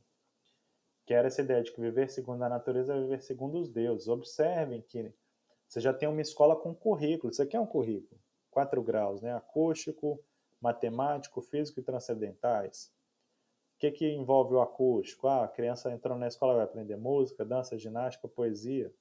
Que 1.06 1.14
era 1.14 1.28
essa 1.28 1.40
ideia 1.40 1.62
de 1.62 1.72
que 1.72 1.80
viver 1.80 2.10
segundo 2.10 2.42
a 2.42 2.48
natureza 2.48 2.94
é 2.94 3.00
viver 3.00 3.22
segundo 3.22 3.58
os 3.58 3.70
deuses. 3.70 4.08
Observem 4.08 4.82
que 4.82 5.14
você 5.68 5.80
já 5.80 5.92
tem 5.92 6.08
uma 6.08 6.20
escola 6.20 6.56
com 6.56 6.74
currículo. 6.74 7.30
Isso 7.30 7.42
aqui 7.42 7.56
é 7.56 7.60
um 7.60 7.66
currículo. 7.66 8.20
Quatro 8.50 8.82
graus, 8.82 9.22
né? 9.22 9.34
Acústico, 9.34 10.20
matemático, 10.60 11.40
físico 11.40 11.80
e 11.80 11.82
transcendentais. 11.82 12.92
O 13.76 13.78
que, 13.78 13.90
que 13.90 14.08
envolve 14.08 14.54
o 14.54 14.60
acústico? 14.60 15.28
Ah, 15.28 15.44
a 15.44 15.48
criança 15.48 15.92
entrando 15.92 16.20
na 16.20 16.28
escola 16.28 16.54
vai 16.54 16.64
aprender 16.64 16.96
música, 16.96 17.44
dança, 17.44 17.78
ginástica, 17.78 18.26
poesia. 18.26 18.92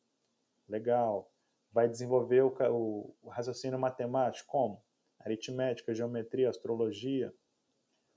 Legal. 0.68 1.32
Vai 1.72 1.88
desenvolver 1.88 2.44
o, 2.44 2.54
o, 2.72 3.16
o 3.24 3.30
raciocínio 3.30 3.80
matemático, 3.80 4.50
como? 4.50 4.84
Aritmética, 5.20 5.94
geometria, 5.94 6.50
astrologia, 6.50 7.34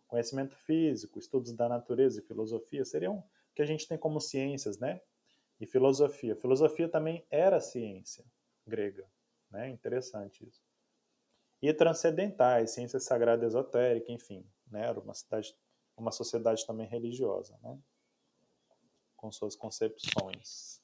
conhecimento 0.08 0.56
físico, 0.56 1.18
estudos 1.18 1.52
da 1.52 1.68
natureza 1.68 2.20
e 2.20 2.24
filosofia 2.24 2.84
seriam 2.84 3.18
o 3.18 3.24
que 3.58 3.62
a 3.62 3.66
gente 3.66 3.88
tem 3.88 3.98
como 3.98 4.20
ciências, 4.20 4.78
né? 4.78 5.00
E 5.60 5.66
filosofia. 5.66 6.36
Filosofia 6.36 6.88
também 6.88 7.26
era 7.28 7.60
ciência 7.60 8.24
grega, 8.64 9.04
né? 9.50 9.68
Interessante 9.68 10.46
isso. 10.46 10.62
E 11.60 11.74
transcendentais, 11.74 12.70
ciência 12.70 13.00
sagrada 13.00 13.44
esotérica, 13.44 14.12
enfim, 14.12 14.46
né? 14.70 14.86
Era 14.86 15.00
uma 15.00 15.12
cidade 15.12 15.56
uma 15.96 16.12
sociedade 16.12 16.64
também 16.64 16.86
religiosa, 16.86 17.58
né? 17.60 17.76
com 19.16 19.32
suas 19.32 19.56
concepções. 19.56 20.80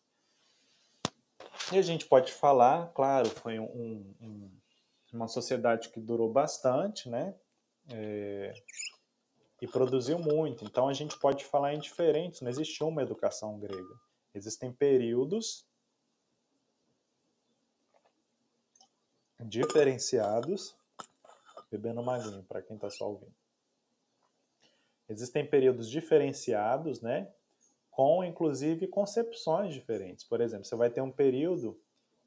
E 1.72 1.78
a 1.78 1.82
gente 1.82 2.06
pode 2.06 2.32
falar, 2.32 2.92
claro, 2.92 3.30
foi 3.30 3.60
um, 3.60 4.12
um, 4.20 4.50
uma 5.12 5.28
sociedade 5.28 5.90
que 5.90 6.00
durou 6.00 6.32
bastante, 6.32 7.08
né? 7.08 7.36
É, 7.88 8.52
e 9.64 9.66
produziu 9.66 10.18
muito. 10.18 10.62
Então 10.62 10.88
a 10.90 10.92
gente 10.92 11.18
pode 11.18 11.42
falar 11.46 11.72
em 11.72 11.78
diferentes, 11.78 12.42
não 12.42 12.50
existe 12.50 12.84
uma 12.84 13.02
educação 13.02 13.58
grega. 13.58 13.98
Existem 14.34 14.70
períodos 14.70 15.66
diferenciados, 19.40 20.76
bebendo 21.70 22.02
uma 22.02 22.16
aguinha 22.16 22.44
para 22.46 22.60
quem 22.60 22.76
está 22.76 22.90
só 22.90 23.08
ouvindo. 23.08 23.34
Existem 25.08 25.46
períodos 25.46 25.88
diferenciados, 25.88 27.00
né? 27.00 27.32
Com 27.90 28.22
inclusive 28.22 28.86
concepções 28.88 29.72
diferentes. 29.72 30.26
Por 30.26 30.42
exemplo, 30.42 30.66
você 30.66 30.76
vai 30.76 30.90
ter 30.90 31.00
um 31.00 31.10
período 31.10 31.80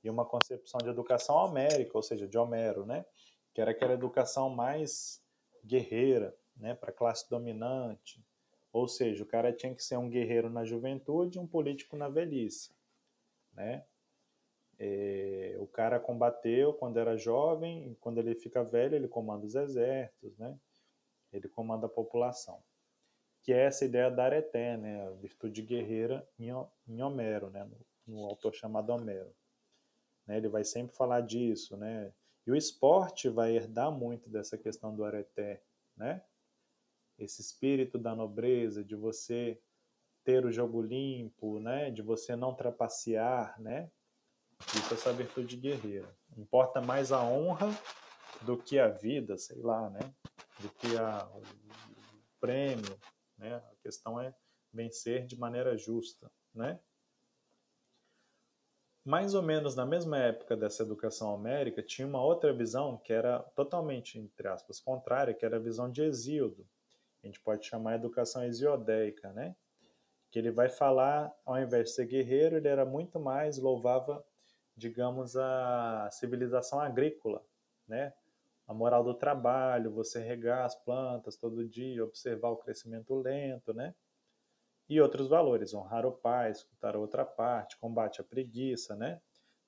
e 0.04 0.10
uma 0.10 0.26
concepção 0.26 0.80
de 0.82 0.90
educação 0.90 1.36
homérica, 1.36 1.96
ou 1.96 2.02
seja, 2.02 2.28
de 2.28 2.38
Homero, 2.38 2.84
né? 2.84 3.06
Que 3.54 3.62
era 3.62 3.72
aquela 3.72 3.94
educação 3.94 4.50
mais 4.50 5.22
guerreira, 5.64 6.36
né? 6.58 6.76
Para 6.76 6.90
a 6.90 6.94
classe 6.94 7.30
dominante. 7.30 8.24
Ou 8.72 8.88
seja, 8.88 9.24
o 9.24 9.28
cara 9.28 9.54
tinha 9.54 9.74
que 9.74 9.84
ser 9.84 9.98
um 9.98 10.10
guerreiro 10.10 10.50
na 10.50 10.64
juventude 10.66 11.38
e 11.38 11.42
um 11.42 11.48
político 11.48 11.96
na 11.96 12.10
velhice, 12.10 12.76
né? 13.54 13.86
É, 14.80 15.56
o 15.60 15.66
cara 15.66 16.00
combateu 16.00 16.74
quando 16.74 17.00
era 17.00 17.18
jovem, 17.18 17.92
e 17.92 17.96
quando 17.96 18.20
ele 18.20 18.36
fica 18.36 18.64
velho, 18.64 18.96
ele 18.96 19.08
comanda 19.08 19.46
os 19.46 19.56
exércitos, 19.56 20.38
né? 20.38 20.58
Ele 21.34 21.50
comanda 21.50 21.88
a 21.88 21.90
população. 21.90 22.64
Que 23.42 23.54
é 23.54 23.66
essa 23.66 23.86
ideia 23.86 24.12
da 24.12 24.26
areté, 24.26 24.78
né? 24.78 25.08
A 25.08 25.12
virtude 25.12 25.62
guerreira 25.62 26.28
em, 26.38 26.52
Homero, 27.02 27.50
né? 27.50 27.64
No, 27.64 27.80
no 28.06 28.26
autor 28.26 28.54
chamado 28.54 28.92
Homero. 28.92 29.34
Né? 30.28 30.38
Ele 30.38 30.50
vai 30.50 30.64
sempre 30.64 30.96
falar 30.96 31.22
disso, 31.22 31.76
né? 31.76 32.14
E 32.46 32.52
o 32.52 32.56
esporte 32.56 33.28
vai 33.30 33.56
herdar 33.56 33.92
muito 33.92 34.30
dessa 34.30 34.58
questão 34.58 34.96
do 34.96 35.04
areté, 35.04 35.62
né? 35.96 36.24
Esse 37.18 37.42
espírito 37.42 37.98
da 37.98 38.16
nobreza, 38.16 38.84
de 38.84 38.96
você 38.96 39.60
ter 40.24 40.46
o 40.46 40.52
jogo 40.52 40.82
limpo, 40.82 41.60
né? 41.60 41.90
De 41.90 42.02
você 42.02 42.36
não 42.36 42.54
trapacear, 42.54 43.60
né? 43.62 43.90
Isso 44.76 44.94
é 44.94 44.98
essa 44.98 45.14
virtude 45.14 45.56
guerreira. 45.56 46.14
Importa 46.36 46.82
mais 46.82 47.12
a 47.12 47.24
honra 47.24 47.68
do 48.42 48.58
que 48.58 48.78
a 48.80 48.90
vida, 48.90 49.38
sei 49.38 49.62
lá, 49.62 49.90
né? 49.90 50.00
Do 50.60 50.70
que 50.70 50.98
a, 50.98 51.26
o 51.34 51.42
prêmio, 52.40 53.00
né? 53.38 53.56
A 53.56 53.76
questão 53.82 54.20
é 54.20 54.36
vencer 54.74 55.26
de 55.26 55.38
maneira 55.38 55.78
justa, 55.78 56.32
né? 56.54 56.80
Mais 59.06 59.34
ou 59.34 59.42
menos 59.42 59.74
na 59.74 59.86
mesma 59.86 60.18
época 60.18 60.58
dessa 60.58 60.84
educação 60.84 61.34
homérica, 61.34 61.82
tinha 61.82 62.06
uma 62.06 62.22
outra 62.22 62.52
visão 62.52 62.98
que 62.98 63.14
era 63.14 63.40
totalmente, 63.56 64.20
entre 64.20 64.50
aspas, 64.50 64.82
contrária, 64.82 65.34
que 65.34 65.46
era 65.46 65.56
a 65.56 65.62
visão 65.62 65.90
de 65.90 66.02
Exíodo. 66.02 66.68
A 67.28 67.30
gente 67.30 67.42
pode 67.42 67.66
chamar 67.66 67.92
a 67.92 67.96
educação 67.96 68.44
hesiodeica, 68.46 69.34
né? 69.34 69.54
Que 70.32 70.40
ele 70.40 70.50
vai 70.50 70.70
falar, 70.70 71.34
ao 71.46 71.60
invés 71.60 71.90
de 71.90 71.96
ser 71.96 72.06
guerreiro, 72.06 72.56
ele 72.56 72.70
era 72.70 72.86
muito 72.86 73.20
mais, 73.20 73.58
louvava 73.58 74.26
digamos, 74.78 75.36
a 75.36 76.08
civilização 76.12 76.80
agrícola, 76.80 77.44
né? 77.88 78.14
A 78.68 78.74
moral 78.74 79.04
do 79.04 79.14
trabalho, 79.14 79.92
você 79.92 80.20
regar 80.22 80.66
as 80.66 80.76
plantas 80.76 81.36
todo 81.36 81.68
dia, 81.68 82.04
observar 82.04 82.50
o 82.50 82.58
crescimento 82.58 83.16
lento, 83.16 83.74
né? 83.74 83.96
E 84.88 85.02
outros 85.02 85.28
valores, 85.28 85.74
honrar 85.74 86.06
o 86.06 86.12
pai, 86.12 86.52
escutar 86.52 86.96
a 86.96 87.00
outra 87.00 87.26
parte, 87.26 87.78
combate 87.78 88.22
à 88.22 88.24
preguiça, 88.24 88.96
né? 88.96 89.20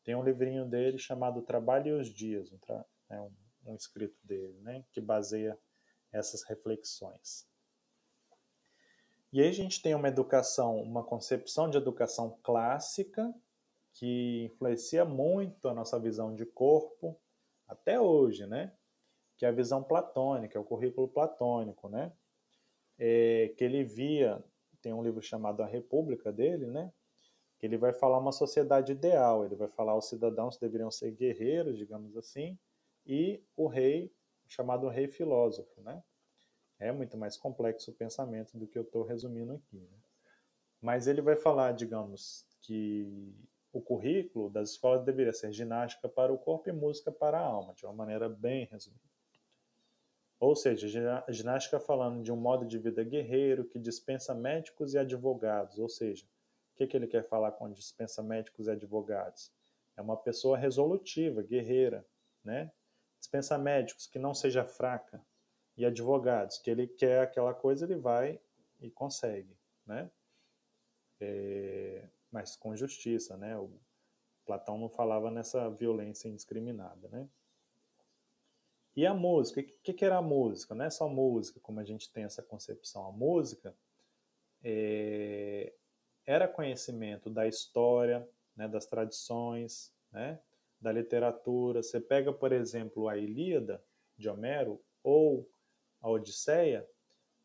Tem 0.03 0.15
um 0.15 0.23
livrinho 0.23 0.65
dele 0.65 0.99
chamado 0.99 1.41
Trabalho 1.41 1.87
e 1.87 1.99
os 1.99 2.07
Dias, 2.07 2.51
um, 2.51 2.59
né, 3.09 3.19
um, 3.19 3.71
um 3.71 3.75
escrito 3.75 4.15
dele, 4.23 4.59
né? 4.61 4.85
Que 4.91 5.01
baseia 5.01 5.57
essas 6.11 6.43
reflexões. 6.43 7.48
E 9.31 9.41
aí 9.41 9.47
a 9.47 9.53
gente 9.53 9.81
tem 9.81 9.93
uma 9.93 10.07
educação, 10.07 10.81
uma 10.81 11.03
concepção 11.03 11.69
de 11.69 11.77
educação 11.77 12.39
clássica, 12.41 13.31
que 13.93 14.45
influencia 14.45 15.05
muito 15.05 15.67
a 15.67 15.73
nossa 15.73 15.99
visão 15.99 16.33
de 16.33 16.45
corpo 16.45 17.19
até 17.67 17.99
hoje, 17.99 18.47
né? 18.47 18.73
Que 19.37 19.45
é 19.45 19.49
a 19.49 19.53
visão 19.53 19.83
platônica, 19.83 20.57
é 20.57 20.61
o 20.61 20.65
currículo 20.65 21.07
platônico, 21.07 21.87
né? 21.89 22.11
É, 22.97 23.53
que 23.55 23.63
ele 23.63 23.83
via, 23.83 24.43
tem 24.81 24.93
um 24.93 25.03
livro 25.03 25.21
chamado 25.21 25.61
A 25.61 25.67
República 25.67 26.31
dele, 26.31 26.65
né? 26.65 26.91
Que 27.59 27.67
ele 27.67 27.77
vai 27.77 27.93
falar 27.93 28.17
uma 28.17 28.31
sociedade 28.31 28.93
ideal, 28.93 29.45
ele 29.45 29.55
vai 29.55 29.67
falar 29.67 29.95
os 29.95 30.09
cidadãos 30.09 30.57
deveriam 30.57 30.89
ser 30.89 31.11
guerreiros, 31.11 31.77
digamos 31.77 32.17
assim, 32.17 32.57
e 33.05 33.43
o 33.55 33.67
rei, 33.67 34.11
chamado 34.47 34.87
rei 34.87 35.07
filósofo, 35.07 35.81
né? 35.81 36.01
É 36.79 36.91
muito 36.91 37.17
mais 37.17 37.35
complexo 37.35 37.91
o 37.91 37.93
pensamento 37.93 38.57
do 38.57 38.65
que 38.65 38.77
eu 38.77 38.83
estou 38.83 39.03
resumindo 39.03 39.53
aqui. 39.53 39.77
Né? 39.77 39.97
Mas 40.81 41.07
ele 41.07 41.21
vai 41.21 41.35
falar, 41.35 41.73
digamos, 41.73 42.47
que 42.61 43.35
o 43.73 43.81
currículo 43.81 44.49
das 44.49 44.71
escolas 44.71 45.03
deveria 45.03 45.33
ser 45.33 45.51
ginástica 45.51 46.07
para 46.07 46.33
o 46.33 46.37
corpo 46.37 46.69
e 46.69 46.71
música 46.71 47.11
para 47.11 47.37
a 47.37 47.43
alma, 47.43 47.73
de 47.73 47.85
uma 47.85 47.93
maneira 47.93 48.29
bem 48.29 48.65
resumida. 48.65 49.09
Ou 50.39 50.55
seja, 50.55 50.87
ginástica 51.27 51.81
falando 51.81 52.23
de 52.23 52.31
um 52.31 52.37
modo 52.37 52.65
de 52.65 52.79
vida 52.79 53.03
guerreiro 53.03 53.65
que 53.65 53.77
dispensa 53.77 54.33
médicos 54.33 54.93
e 54.93 54.97
advogados. 54.97 55.77
Ou 55.77 55.89
seja, 55.89 56.25
o 56.25 56.77
que, 56.77 56.87
que 56.87 56.95
ele 56.95 57.07
quer 57.07 57.23
falar 57.23 57.51
com 57.51 57.69
dispensa 57.69 58.23
médicos 58.23 58.67
e 58.67 58.71
advogados? 58.71 59.51
É 59.97 60.01
uma 60.01 60.15
pessoa 60.15 60.57
resolutiva, 60.57 61.41
guerreira, 61.41 62.05
né? 62.41 62.71
Dispensa 63.19 63.57
médicos 63.57 64.07
que 64.07 64.17
não 64.17 64.33
seja 64.33 64.63
fraca 64.63 65.21
e 65.79 65.85
advogados 65.85 66.57
que 66.57 66.69
ele 66.69 66.85
quer 66.85 67.21
aquela 67.21 67.53
coisa 67.53 67.85
ele 67.85 67.95
vai 67.95 68.37
e 68.81 68.91
consegue, 68.91 69.57
né? 69.85 70.11
É, 71.21 72.05
mas 72.29 72.57
com 72.57 72.75
justiça, 72.75 73.37
né? 73.37 73.57
O 73.57 73.71
Platão 74.45 74.77
não 74.77 74.89
falava 74.89 75.31
nessa 75.31 75.69
violência 75.69 76.27
indiscriminada, 76.27 77.07
né? 77.07 77.29
E 78.93 79.05
a 79.05 79.13
música, 79.13 79.61
o 79.61 79.63
que, 79.63 79.93
que, 79.93 80.03
era 80.03 80.17
a 80.17 80.21
música? 80.21 80.75
Não 80.75 80.83
é 80.83 80.89
só 80.89 81.07
música, 81.07 81.61
como 81.61 81.79
a 81.79 81.85
gente 81.85 82.11
tem 82.11 82.25
essa 82.25 82.43
concepção. 82.43 83.07
A 83.07 83.11
música 83.13 83.73
é, 84.61 85.73
era 86.25 86.45
conhecimento 86.45 87.29
da 87.29 87.47
história, 87.47 88.27
né, 88.53 88.67
das 88.67 88.85
tradições, 88.85 89.93
né, 90.11 90.41
da 90.81 90.91
literatura. 90.91 91.81
Você 91.81 92.01
pega, 92.01 92.33
por 92.33 92.51
exemplo, 92.51 93.07
a 93.07 93.15
Ilíada 93.15 93.81
de 94.17 94.27
Homero 94.27 94.83
ou 95.01 95.49
a 96.01 96.09
Odisseia, 96.09 96.87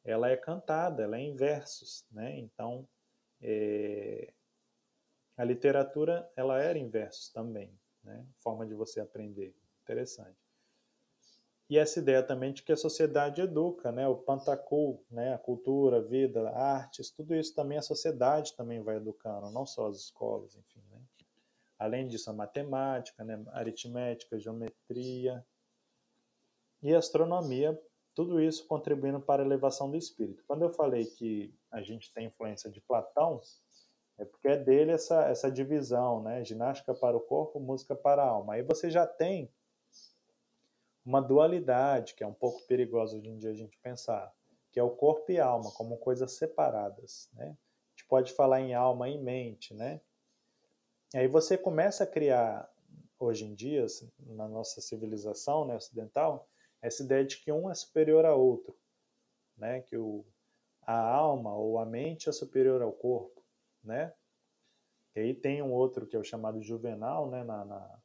ela 0.05 0.29
é 0.29 0.37
cantada, 0.37 1.03
ela 1.03 1.17
é 1.17 1.21
em 1.21 1.35
versos, 1.35 2.05
né? 2.11 2.39
Então, 2.39 2.87
é, 3.41 4.33
a 5.37 5.45
literatura, 5.45 6.31
ela 6.37 6.63
era 6.63 6.79
em 6.79 6.89
versos 6.89 7.31
também, 7.31 7.73
né? 8.03 8.27
Forma 8.39 8.67
de 8.67 8.75
você 8.75 9.01
aprender. 9.01 9.55
Interessante. 9.83 10.39
E 11.69 11.79
essa 11.79 11.99
ideia 11.99 12.23
também 12.23 12.53
de 12.53 12.63
que 12.63 12.73
a 12.73 12.77
sociedade 12.77 13.41
educa, 13.41 13.91
né? 13.91 14.07
O 14.07 14.17
pantacul, 14.17 15.03
né? 15.11 15.35
A 15.35 15.39
cultura, 15.39 15.99
a 15.99 16.03
vida, 16.03 16.51
artes, 16.51 17.11
tudo 17.11 17.35
isso 17.35 17.55
também 17.55 17.79
a 17.79 17.83
sociedade 17.83 18.55
também 18.55 18.83
vai 18.83 18.97
educando, 18.97 19.51
não 19.51 19.65
só 19.65 19.89
as 19.89 19.97
escolas, 19.97 20.55
enfim, 20.55 20.83
né? 20.91 21.01
Além 21.79 22.07
disso, 22.07 22.31
a 22.31 22.33
matemática, 22.33 23.25
né? 23.25 23.43
aritmética, 23.49 24.39
geometria 24.39 25.45
e 26.83 26.95
astronomia, 26.95 27.79
tudo 28.15 28.41
isso 28.41 28.67
contribuindo 28.67 29.21
para 29.21 29.43
a 29.43 29.47
elevação 29.47 29.91
do 29.91 29.97
espírito. 29.97 30.45
Quando 30.47 30.63
eu 30.63 30.71
falei 30.71 31.05
que 31.05 31.53
a 31.71 31.83
gente 31.83 32.13
tem 32.13 32.27
influência 32.27 32.71
de 32.71 32.81
Platão, 32.81 33.41
é 34.17 34.25
porque 34.25 34.49
é 34.49 34.57
dele 34.57 34.93
essa, 34.93 35.25
essa 35.25 35.51
divisão, 35.51 36.23
né? 36.23 36.45
Ginástica 36.45 36.95
para 36.95 37.17
o 37.17 37.21
corpo, 37.21 37.59
música 37.59 37.97
para 37.97 38.23
a 38.23 38.29
alma. 38.29 38.55
Aí 38.55 38.63
você 38.63 38.89
já 38.89 39.07
tem 39.07 39.51
uma 41.05 41.21
dualidade, 41.21 42.15
que 42.15 42.23
é 42.23 42.27
um 42.27 42.33
pouco 42.33 42.63
perigosa 42.67 43.17
hoje 43.17 43.29
em 43.29 43.39
dia 43.39 43.51
a 43.51 43.55
gente 43.55 43.77
pensar, 43.79 44.33
que 44.71 44.79
é 44.79 44.83
o 44.83 44.91
corpo 44.91 45.31
e 45.31 45.39
alma 45.39 45.71
como 45.73 45.99
coisas 45.99 46.33
separadas, 46.33 47.29
né? 47.35 47.47
A 47.47 47.91
gente 47.91 48.09
pode 48.09 48.33
falar 48.33 48.61
em 48.61 48.75
alma 48.75 49.09
e 49.09 49.19
mente, 49.19 49.75
né? 49.75 50.01
E 51.13 51.19
aí 51.19 51.29
você 51.29 51.59
começa 51.59 52.05
a 52.05 52.07
criar, 52.07 52.73
hoje 53.19 53.45
em 53.45 53.55
dia, 53.55 53.85
assim, 53.85 54.11
na 54.19 54.49
nossa 54.49 54.81
civilização 54.81 55.65
né, 55.65 55.77
ocidental, 55.77 56.49
essa 56.87 57.03
ideia 57.03 57.25
de 57.25 57.39
que 57.39 57.51
um 57.53 57.71
é 57.71 57.75
superior 57.75 58.25
a 58.25 58.35
outro, 58.35 58.77
né? 59.57 59.81
Que 59.83 59.97
o, 59.97 60.25
a 60.83 60.99
alma 60.99 61.55
ou 61.55 61.79
a 61.79 61.87
mente 61.87 62.29
é 62.29 62.33
superior 62.33 62.83
ao 62.83 62.93
corpo 62.93 63.35
né? 63.85 64.13
E 65.15 65.21
aí 65.21 65.35
tem 65.35 65.63
um 65.63 65.73
outro 65.73 66.07
que 66.07 66.17
é 66.17 66.19
o 66.19 66.25
chamado 66.25 66.61
Juvenal, 66.61 67.31
né? 67.31 67.45
Na, 67.45 67.65
na, 67.65 67.99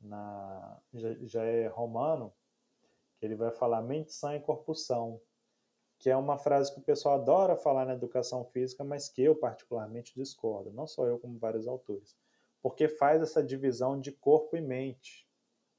na 0.00 0.80
já, 0.94 1.14
já, 1.22 1.44
é 1.44 1.66
romano, 1.66 2.32
que 3.18 3.26
ele 3.26 3.34
vai 3.34 3.50
falar 3.50 3.82
mente 3.82 4.12
sã 4.12 4.34
e 4.36 4.40
corpo 4.40 4.74
são, 4.74 5.20
que 5.98 6.08
é 6.08 6.16
uma 6.16 6.38
frase 6.38 6.72
que 6.72 6.80
o 6.80 6.84
pessoal 6.84 7.16
adora 7.16 7.56
falar 7.56 7.84
na 7.84 7.94
educação 7.94 8.44
física, 8.44 8.84
mas 8.84 9.08
que 9.08 9.22
eu 9.22 9.34
particularmente 9.34 10.14
discordo, 10.14 10.70
não 10.70 10.86
só 10.86 11.04
eu, 11.04 11.18
como 11.18 11.38
vários 11.38 11.66
autores, 11.66 12.16
porque 12.62 12.88
faz 12.88 13.20
essa 13.20 13.42
divisão 13.42 14.00
de 14.00 14.12
corpo 14.12 14.56
e 14.56 14.60
mente, 14.60 15.28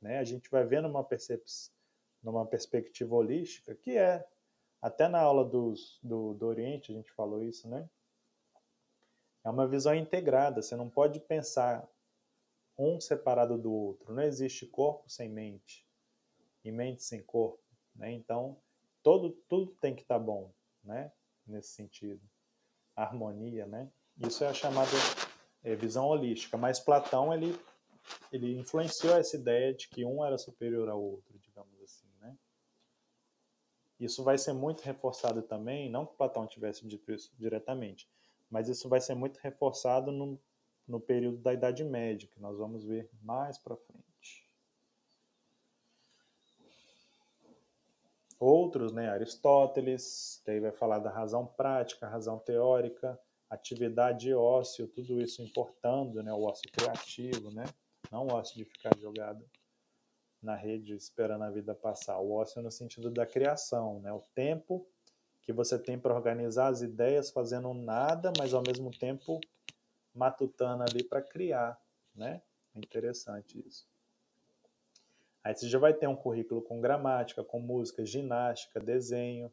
né? 0.01 0.19
A 0.19 0.23
gente 0.23 0.49
vai 0.51 0.65
ver 0.65 0.81
numa, 0.81 1.07
numa 2.21 2.45
perspectiva 2.45 3.15
holística, 3.15 3.75
que 3.75 3.97
é, 3.97 4.25
até 4.81 5.07
na 5.07 5.19
aula 5.19 5.43
dos, 5.43 5.99
do, 6.01 6.33
do 6.33 6.47
Oriente 6.47 6.91
a 6.91 6.95
gente 6.95 7.11
falou 7.11 7.43
isso, 7.43 7.67
né? 7.67 7.89
É 9.43 9.49
uma 9.49 9.67
visão 9.67 9.95
integrada. 9.95 10.61
Você 10.61 10.75
não 10.75 10.89
pode 10.89 11.19
pensar 11.21 11.87
um 12.77 12.99
separado 12.99 13.57
do 13.57 13.71
outro. 13.71 14.13
Não 14.13 14.23
existe 14.23 14.65
corpo 14.65 15.09
sem 15.09 15.29
mente 15.29 15.85
e 16.63 16.71
mente 16.71 17.03
sem 17.03 17.21
corpo. 17.21 17.63
Né? 17.95 18.11
Então, 18.11 18.57
todo, 19.03 19.31
tudo 19.47 19.71
tem 19.81 19.95
que 19.95 20.01
estar 20.01 20.19
tá 20.19 20.23
bom 20.23 20.51
né? 20.83 21.11
nesse 21.45 21.69
sentido. 21.69 22.21
harmonia, 22.95 23.65
né? 23.65 23.89
Isso 24.17 24.43
é 24.43 24.47
a 24.47 24.53
chamada 24.53 24.91
é, 25.63 25.75
visão 25.75 26.05
holística. 26.07 26.57
Mas 26.57 26.79
Platão 26.79 27.33
ele, 27.33 27.57
ele 28.31 28.57
influenciou 28.57 29.15
essa 29.15 29.35
ideia 29.35 29.73
de 29.73 29.87
que 29.87 30.05
um 30.05 30.23
era 30.23 30.37
superior 30.37 30.89
ao 30.89 31.01
outro, 31.01 31.37
digamos 31.39 31.81
assim. 31.81 32.08
Isso 33.99 34.23
vai 34.23 34.37
ser 34.37 34.53
muito 34.53 34.81
reforçado 34.81 35.41
também, 35.41 35.89
não 35.89 36.05
que 36.05 36.15
Platão 36.15 36.47
tivesse 36.47 36.87
dito 36.87 37.11
isso 37.11 37.33
diretamente, 37.37 38.09
mas 38.49 38.69
isso 38.69 38.87
vai 38.87 39.01
ser 39.01 39.13
muito 39.13 39.37
reforçado 39.37 40.11
no, 40.11 40.39
no 40.87 41.01
período 41.01 41.37
da 41.37 41.53
Idade 41.53 41.83
Média, 41.83 42.29
que 42.31 42.39
nós 42.39 42.57
vamos 42.57 42.85
ver 42.85 43.09
mais 43.21 43.57
para 43.57 43.75
frente. 43.75 44.47
Outros, 48.39 48.93
né, 48.93 49.09
Aristóteles, 49.09 50.41
que 50.45 50.51
aí 50.51 50.61
vai 50.61 50.71
falar 50.71 50.99
da 50.99 51.09
razão 51.09 51.45
prática, 51.45 52.07
razão 52.07 52.39
teórica, 52.39 53.19
atividade 53.49 54.29
e 54.29 54.33
ócio, 54.33 54.87
tudo 54.87 55.21
isso 55.21 55.41
importando, 55.43 56.23
né, 56.23 56.31
o 56.31 56.43
ócio 56.43 56.71
criativo, 56.71 57.51
né, 57.51 57.65
não 58.09 58.27
o 58.27 58.33
ócio 58.33 58.55
de 58.55 58.63
ficar 58.63 58.97
jogado 58.97 59.43
na 60.41 60.55
rede 60.55 60.93
esperando 60.93 61.43
a 61.43 61.49
vida 61.49 61.75
passar, 61.75 62.17
o 62.19 62.31
ócio 62.31 62.61
no 62.61 62.71
sentido 62.71 63.09
da 63.11 63.25
criação, 63.25 63.99
né, 63.99 64.11
o 64.11 64.21
tempo 64.33 64.87
que 65.41 65.51
você 65.51 65.77
tem 65.77 65.97
para 65.97 66.13
organizar 66.13 66.67
as 66.67 66.81
ideias 66.81 67.31
fazendo 67.31 67.73
nada, 67.73 68.31
mas 68.37 68.53
ao 68.53 68.61
mesmo 68.61 68.91
tempo 68.91 69.39
matutando 70.13 70.83
ali 70.83 71.03
para 71.03 71.21
criar, 71.21 71.79
né, 72.15 72.41
é 72.75 72.79
interessante 72.79 73.63
isso. 73.67 73.87
Aí 75.43 75.55
você 75.55 75.67
já 75.67 75.79
vai 75.79 75.93
ter 75.93 76.07
um 76.07 76.15
currículo 76.15 76.61
com 76.61 76.81
gramática, 76.81 77.43
com 77.43 77.59
música, 77.59 78.05
ginástica, 78.05 78.79
desenho. 78.79 79.51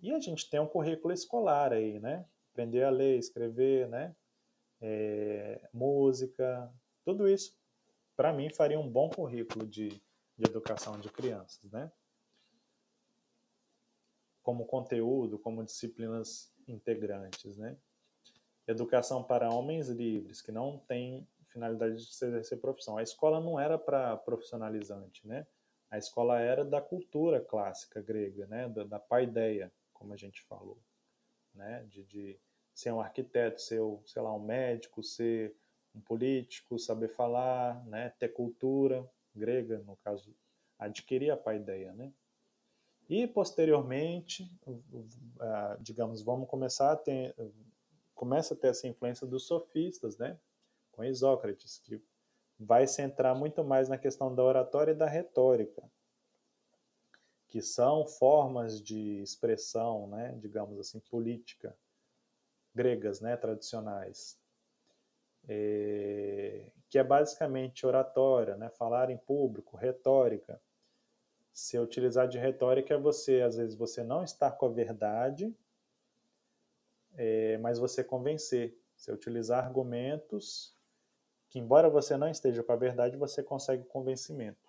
E 0.00 0.12
a 0.12 0.18
gente 0.20 0.48
tem 0.48 0.60
um 0.60 0.66
currículo 0.66 1.12
escolar 1.12 1.72
aí, 1.72 1.98
né? 1.98 2.24
Aprender 2.52 2.84
a 2.84 2.90
ler, 2.90 3.18
escrever, 3.18 3.88
né? 3.88 4.14
É, 4.80 5.68
música, 5.72 6.72
tudo 7.04 7.28
isso, 7.28 7.54
para 8.16 8.32
mim, 8.32 8.50
faria 8.50 8.80
um 8.80 8.90
bom 8.90 9.10
currículo 9.10 9.66
de, 9.66 9.88
de 9.88 10.44
educação 10.48 10.98
de 10.98 11.10
crianças, 11.10 11.70
né? 11.70 11.92
Como 14.42 14.66
conteúdo, 14.66 15.38
como 15.38 15.64
disciplinas 15.64 16.52
integrantes, 16.66 17.56
né? 17.56 17.76
Educação 18.66 19.22
para 19.22 19.52
homens 19.52 19.88
livres, 19.88 20.40
que 20.40 20.50
não 20.50 20.78
tem 20.78 21.28
finalidade 21.48 21.96
de 21.96 22.14
ser, 22.14 22.44
ser 22.44 22.56
profissão. 22.56 22.96
A 22.96 23.02
escola 23.02 23.40
não 23.40 23.60
era 23.60 23.78
para 23.78 24.16
profissionalizante, 24.16 25.26
né? 25.26 25.46
A 25.90 25.98
escola 25.98 26.40
era 26.40 26.64
da 26.64 26.80
cultura 26.80 27.40
clássica 27.40 28.00
grega, 28.00 28.46
né? 28.46 28.68
Da, 28.68 28.84
da 28.84 28.98
paideia, 28.98 29.72
como 29.92 30.12
a 30.12 30.16
gente 30.16 30.42
falou, 30.42 30.78
né? 31.54 31.84
De, 31.88 32.02
de 32.04 32.40
ser 32.74 32.92
um 32.92 33.00
arquiteto, 33.00 33.60
ser, 33.60 33.80
sei 34.04 34.22
lá, 34.22 34.34
um 34.34 34.44
médico, 34.44 35.02
ser 35.02 35.54
um 35.96 36.00
político, 36.00 36.78
saber 36.78 37.08
falar, 37.08 37.84
né? 37.86 38.10
Ter 38.18 38.28
cultura 38.28 39.08
grega, 39.34 39.78
no 39.86 39.96
caso, 39.96 40.34
adquirir 40.78 41.30
a 41.30 41.36
paideia, 41.36 41.92
né? 41.92 42.12
E 43.08 43.26
posteriormente, 43.26 44.50
digamos, 45.80 46.22
vamos 46.22 46.48
começar 46.48 46.92
a 46.92 46.96
ter, 46.96 47.34
começa 48.14 48.54
a 48.54 48.56
ter 48.56 48.68
essa 48.68 48.88
influência 48.88 49.26
dos 49.26 49.46
sofistas, 49.46 50.16
né? 50.18 50.38
com 50.96 51.04
Isócrates, 51.04 51.78
que 51.84 52.02
vai 52.58 52.86
centrar 52.86 53.36
muito 53.36 53.62
mais 53.62 53.88
na 53.88 53.98
questão 53.98 54.34
da 54.34 54.42
oratória 54.42 54.92
e 54.92 54.94
da 54.94 55.06
retórica, 55.06 55.82
que 57.46 57.60
são 57.60 58.06
formas 58.06 58.82
de 58.82 59.20
expressão, 59.20 60.08
né, 60.08 60.34
digamos 60.40 60.78
assim, 60.80 60.98
política, 60.98 61.76
gregas, 62.74 63.20
né, 63.20 63.36
tradicionais, 63.36 64.38
é, 65.48 66.70
que 66.88 66.98
é 66.98 67.04
basicamente 67.04 67.86
oratória, 67.86 68.56
né, 68.56 68.68
falar 68.70 69.10
em 69.10 69.16
público, 69.16 69.76
retórica. 69.76 70.60
Se 71.52 71.78
utilizar 71.78 72.28
de 72.28 72.38
retórica 72.38 72.94
é 72.94 72.98
você, 72.98 73.40
às 73.40 73.56
vezes, 73.56 73.74
você 73.74 74.02
não 74.04 74.22
estar 74.22 74.52
com 74.52 74.66
a 74.66 74.70
verdade, 74.70 75.54
é, 77.14 77.58
mas 77.58 77.78
você 77.78 78.04
convencer. 78.04 78.78
Você 78.96 79.12
utilizar 79.12 79.64
argumentos 79.64 80.76
que 81.48 81.58
embora 81.58 81.88
você 81.88 82.16
não 82.16 82.28
esteja 82.28 82.62
com 82.62 82.72
a 82.72 82.76
verdade, 82.76 83.16
você 83.16 83.42
consegue 83.42 83.84
convencimento, 83.84 84.68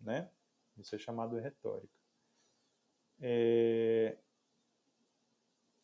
né? 0.00 0.28
Isso 0.76 0.94
é 0.94 0.98
chamado 0.98 1.38
retórica. 1.38 1.94
É... 3.20 4.16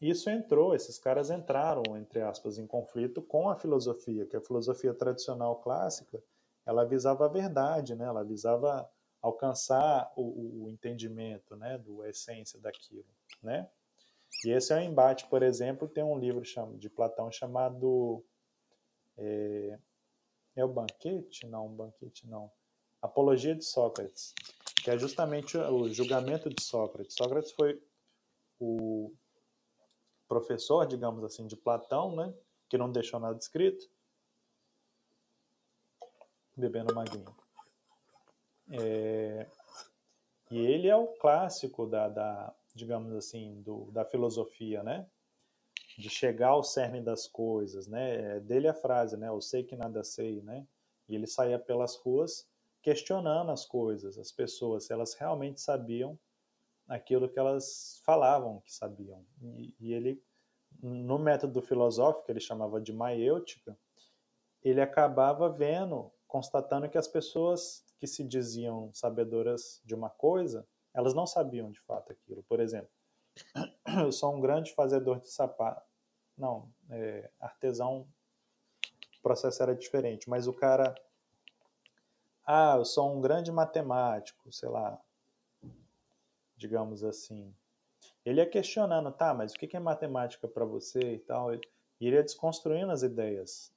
Isso 0.03 0.29
entrou, 0.29 0.75
esses 0.75 0.99
caras 0.99 1.31
entraram, 1.31 1.97
entre 1.97 2.21
aspas, 2.21 2.59
em 2.59 2.67
conflito 2.67 3.23
com 3.23 3.49
a 3.49 3.55
filosofia, 3.55 4.27
que 4.27 4.37
a 4.37 4.41
filosofia 4.41 4.93
tradicional 4.93 5.61
clássica, 5.61 6.21
ela 6.67 6.85
visava 6.85 7.27
a 7.27 7.29
verdade, 7.29 7.95
né? 7.95 8.07
Ela 8.07 8.25
visava 8.25 8.91
alcançar 9.21 10.13
o, 10.17 10.65
o 10.65 10.71
entendimento, 10.71 11.55
né, 11.55 11.79
do 11.79 12.05
essência 12.05 12.59
daquilo, 12.59 13.07
né? 13.41 13.71
E 14.45 14.51
esse 14.51 14.73
é 14.73 14.77
um 14.77 14.81
embate, 14.81 15.29
por 15.29 15.41
exemplo, 15.41 15.87
tem 15.87 16.03
um 16.03 16.19
livro 16.19 16.43
de 16.77 16.91
Platão 16.91 17.31
chamado 17.31 18.25
é, 19.17 19.79
é 20.57 20.65
o 20.65 20.69
banquete? 20.69 21.47
Não, 21.47 21.69
banquete 21.69 22.27
não. 22.27 22.51
Apologia 23.01 23.55
de 23.55 23.65
Sócrates, 23.65 24.35
que 24.83 24.91
é 24.91 24.99
justamente 24.99 25.57
o 25.57 25.89
julgamento 25.89 26.51
de 26.51 26.61
Sócrates. 26.61 27.15
Sócrates 27.15 27.53
foi 27.53 27.81
o 28.59 29.13
professor, 30.33 30.87
digamos 30.87 31.23
assim, 31.23 31.47
de 31.47 31.55
Platão, 31.55 32.17
né? 32.17 32.33
Que 32.69 32.79
não 32.79 32.91
deixou 32.91 33.21
nada 33.21 33.39
escrito. 33.39 33.87
Bebendo 36.57 36.95
maguinho. 36.95 37.35
É... 38.71 39.47
E 40.51 40.59
ele 40.59 40.89
é 40.89 40.97
o 40.97 41.09
clássico 41.09 41.87
da, 41.87 42.09
da 42.09 42.55
digamos 42.75 43.15
assim, 43.15 43.61
do, 43.61 43.91
da 43.91 44.05
filosofia, 44.07 44.83
né? 44.83 45.07
de 45.99 46.09
chegar 46.09 46.49
ao 46.49 46.65
cerne 46.65 47.03
das 47.03 47.27
coisas, 47.27 47.87
né? 47.87 48.37
É 48.37 48.41
dele 48.41 48.67
a 48.67 48.73
frase, 48.73 49.15
né? 49.15 49.29
Eu 49.29 49.43
sei 49.43 49.63
que 49.63 49.77
nada 49.77 50.03
sei, 50.03 50.41
né? 50.41 50.67
E 51.07 51.15
ele 51.15 51.27
saía 51.27 51.59
pelas 51.59 51.97
ruas 51.97 52.49
questionando 52.81 53.51
as 53.51 53.67
coisas, 53.67 54.17
as 54.17 54.33
pessoas, 54.33 54.87
se 54.87 54.93
elas 54.95 55.13
realmente 55.13 55.61
sabiam 55.61 56.19
aquilo 56.93 57.29
que 57.29 57.39
elas 57.39 58.01
falavam 58.05 58.61
que 58.61 58.73
sabiam. 58.73 59.25
E, 59.41 59.75
e 59.81 59.95
ele, 59.95 60.23
no 60.83 61.19
método 61.19 61.63
filosófico, 61.63 62.31
ele 62.31 62.41
chamava 62.41 62.81
de 62.81 62.93
maiêutica, 62.93 63.79
ele 64.63 64.81
acabava 64.81 65.49
vendo, 65.49 66.13
constatando 66.29 66.89
que 66.89 66.99
as 66.99 67.09
pessoas 67.09 67.85
que 67.99 68.07
se 68.07 68.23
diziam 68.23 68.93
sabedoras 68.93 69.81
de 69.85 69.95
uma 69.95 70.11
coisa, 70.11 70.67
elas 70.95 71.15
não 71.15 71.27
sabiam 71.27 71.71
de 71.71 71.81
fato 71.81 72.13
aquilo. 72.13 72.43
Por 72.45 72.61
exemplo, 72.61 72.91
eu 74.05 74.13
sou 74.13 74.35
um 74.35 74.41
grande 74.41 74.75
fazedor 74.75 75.19
de 75.19 75.31
sapato. 75.31 75.91
Não, 76.37 76.71
é, 76.91 77.31
artesão, 77.41 78.07
o 79.19 79.23
processo 79.23 79.63
era 79.63 79.75
diferente, 79.75 80.29
mas 80.29 80.47
o 80.47 80.53
cara. 80.53 80.95
Ah, 82.45 82.75
eu 82.77 82.85
sou 82.85 83.17
um 83.17 83.21
grande 83.21 83.53
matemático, 83.53 84.53
sei 84.53 84.69
lá, 84.69 85.01
digamos 86.63 87.03
assim. 87.03 87.53
Ele 88.25 88.41
ia 88.41 88.49
questionando, 88.49 89.11
tá, 89.11 89.35
mas 89.35 89.53
o 89.53 89.59
que 89.59 89.77
é 89.77 89.81
matemática 89.81 90.47
para 90.47 90.65
você 90.65 91.15
e 91.15 91.19
tal. 91.19 91.53
E 91.53 91.61
ele 92.01 92.17
ia 92.17 92.23
desconstruindo 92.23 92.93
as 92.93 93.03
ideias. 93.03 93.75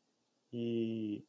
E 0.53 1.25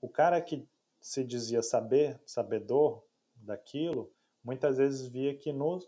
o 0.00 0.08
cara 0.08 0.40
que 0.40 0.68
se 1.00 1.22
dizia 1.22 1.62
saber, 1.62 2.20
sabedor 2.26 3.04
daquilo, 3.36 4.12
muitas 4.42 4.78
vezes 4.78 5.06
via 5.06 5.34
que 5.36 5.52
no, 5.52 5.78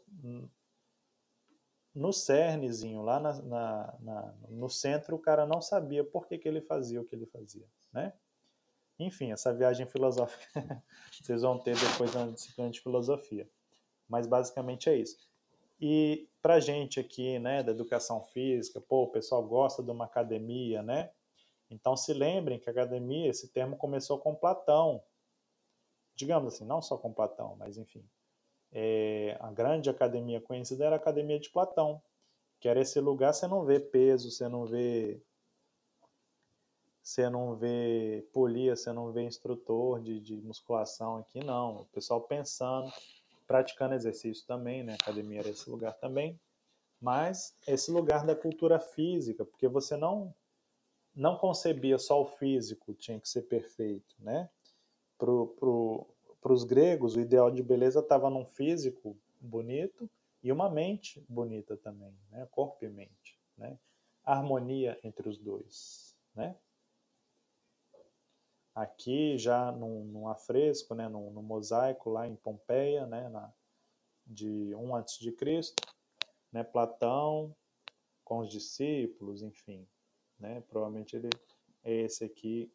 no 1.92 2.12
cernezinho, 2.12 3.02
lá 3.02 3.18
na, 3.18 3.42
na, 3.42 3.98
na, 4.00 4.34
no 4.48 4.70
centro, 4.70 5.16
o 5.16 5.20
cara 5.20 5.44
não 5.44 5.60
sabia 5.60 6.04
por 6.04 6.28
que, 6.28 6.38
que 6.38 6.48
ele 6.48 6.60
fazia 6.60 7.00
o 7.00 7.04
que 7.04 7.14
ele 7.14 7.26
fazia, 7.26 7.66
né? 7.92 8.12
Enfim, 8.98 9.32
essa 9.32 9.52
viagem 9.52 9.86
filosófica 9.86 10.46
vocês 11.20 11.42
vão 11.42 11.58
ter 11.58 11.76
depois 11.76 12.14
na 12.14 12.26
disciplina 12.26 12.70
de 12.70 12.80
filosofia. 12.80 13.48
Mas 14.14 14.28
basicamente 14.28 14.88
é 14.88 14.96
isso. 14.96 15.28
E 15.80 16.28
pra 16.40 16.60
gente 16.60 17.00
aqui, 17.00 17.36
né, 17.40 17.64
da 17.64 17.72
educação 17.72 18.22
física, 18.22 18.80
pô, 18.80 19.02
o 19.02 19.10
pessoal 19.10 19.42
gosta 19.42 19.82
de 19.82 19.90
uma 19.90 20.04
academia, 20.04 20.84
né? 20.84 21.10
Então 21.68 21.96
se 21.96 22.14
lembrem 22.14 22.60
que 22.60 22.70
academia, 22.70 23.28
esse 23.28 23.48
termo 23.48 23.76
começou 23.76 24.20
com 24.20 24.36
Platão. 24.36 25.02
Digamos 26.14 26.54
assim, 26.54 26.64
não 26.64 26.80
só 26.80 26.96
com 26.96 27.12
Platão, 27.12 27.56
mas 27.56 27.76
enfim, 27.76 28.08
é, 28.70 29.36
a 29.40 29.50
grande 29.50 29.90
academia 29.90 30.40
conhecida 30.40 30.84
era 30.84 30.94
a 30.94 30.98
Academia 30.98 31.40
de 31.40 31.50
Platão, 31.50 32.00
que 32.60 32.68
era 32.68 32.80
esse 32.80 33.00
lugar 33.00 33.34
você 33.34 33.48
não 33.48 33.64
vê 33.64 33.80
peso, 33.80 34.30
você 34.30 34.46
não 34.46 34.64
vê 34.64 35.20
você 37.02 37.28
não 37.28 37.56
vê 37.56 38.24
polia, 38.32 38.76
você 38.76 38.92
não 38.92 39.10
vê 39.10 39.24
instrutor 39.24 40.00
de, 40.00 40.20
de 40.20 40.40
musculação 40.40 41.16
aqui, 41.16 41.42
não. 41.44 41.82
O 41.82 41.86
pessoal 41.86 42.20
pensando, 42.20 42.92
praticando 43.46 43.94
exercício 43.94 44.46
também, 44.46 44.82
né? 44.82 44.94
Academia 44.94 45.40
era 45.40 45.50
esse 45.50 45.68
lugar 45.68 45.94
também. 45.94 46.38
Mas 47.00 47.54
esse 47.66 47.90
lugar 47.90 48.24
da 48.24 48.34
cultura 48.34 48.78
física, 48.78 49.44
porque 49.44 49.68
você 49.68 49.96
não 49.96 50.34
não 51.14 51.36
concebia 51.36 51.96
só 51.96 52.20
o 52.20 52.26
físico, 52.26 52.92
tinha 52.92 53.20
que 53.20 53.28
ser 53.28 53.42
perfeito, 53.42 54.16
né? 54.18 54.50
Para 55.16 56.52
os 56.52 56.64
gregos, 56.64 57.14
o 57.14 57.20
ideal 57.20 57.50
de 57.50 57.62
beleza 57.62 58.00
estava 58.00 58.28
num 58.28 58.44
físico 58.44 59.16
bonito 59.40 60.10
e 60.42 60.50
uma 60.50 60.68
mente 60.68 61.24
bonita 61.28 61.76
também, 61.76 62.18
né? 62.30 62.46
Corpo 62.50 62.84
e 62.84 62.88
mente, 62.88 63.38
né? 63.56 63.78
Harmonia 64.24 64.98
entre 65.04 65.28
os 65.28 65.38
dois, 65.38 66.16
né? 66.34 66.56
Aqui 68.74 69.38
já 69.38 69.70
num, 69.70 70.04
num 70.04 70.28
afresco, 70.28 70.94
né? 70.94 71.08
Num, 71.08 71.30
num, 71.30 71.42
mosaico 71.42 72.10
lá 72.10 72.26
em 72.26 72.34
Pompeia, 72.34 73.06
né? 73.06 73.28
Na, 73.28 73.52
de 74.26 74.74
1 74.74 74.96
antes 74.96 75.18
de 75.18 75.30
Cristo, 75.30 75.82
né? 76.52 76.64
Platão 76.64 77.54
com 78.24 78.38
os 78.38 78.50
discípulos, 78.50 79.42
enfim, 79.42 79.86
né? 80.38 80.62
Provavelmente 80.62 81.14
ele 81.14 81.30
é 81.84 81.92
esse 81.92 82.24
aqui 82.24 82.72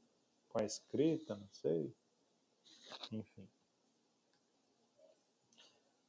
com 0.47 0.61
a 0.61 0.65
escrita, 0.65 1.35
não 1.35 1.49
sei. 1.51 1.93
Enfim. 3.11 3.47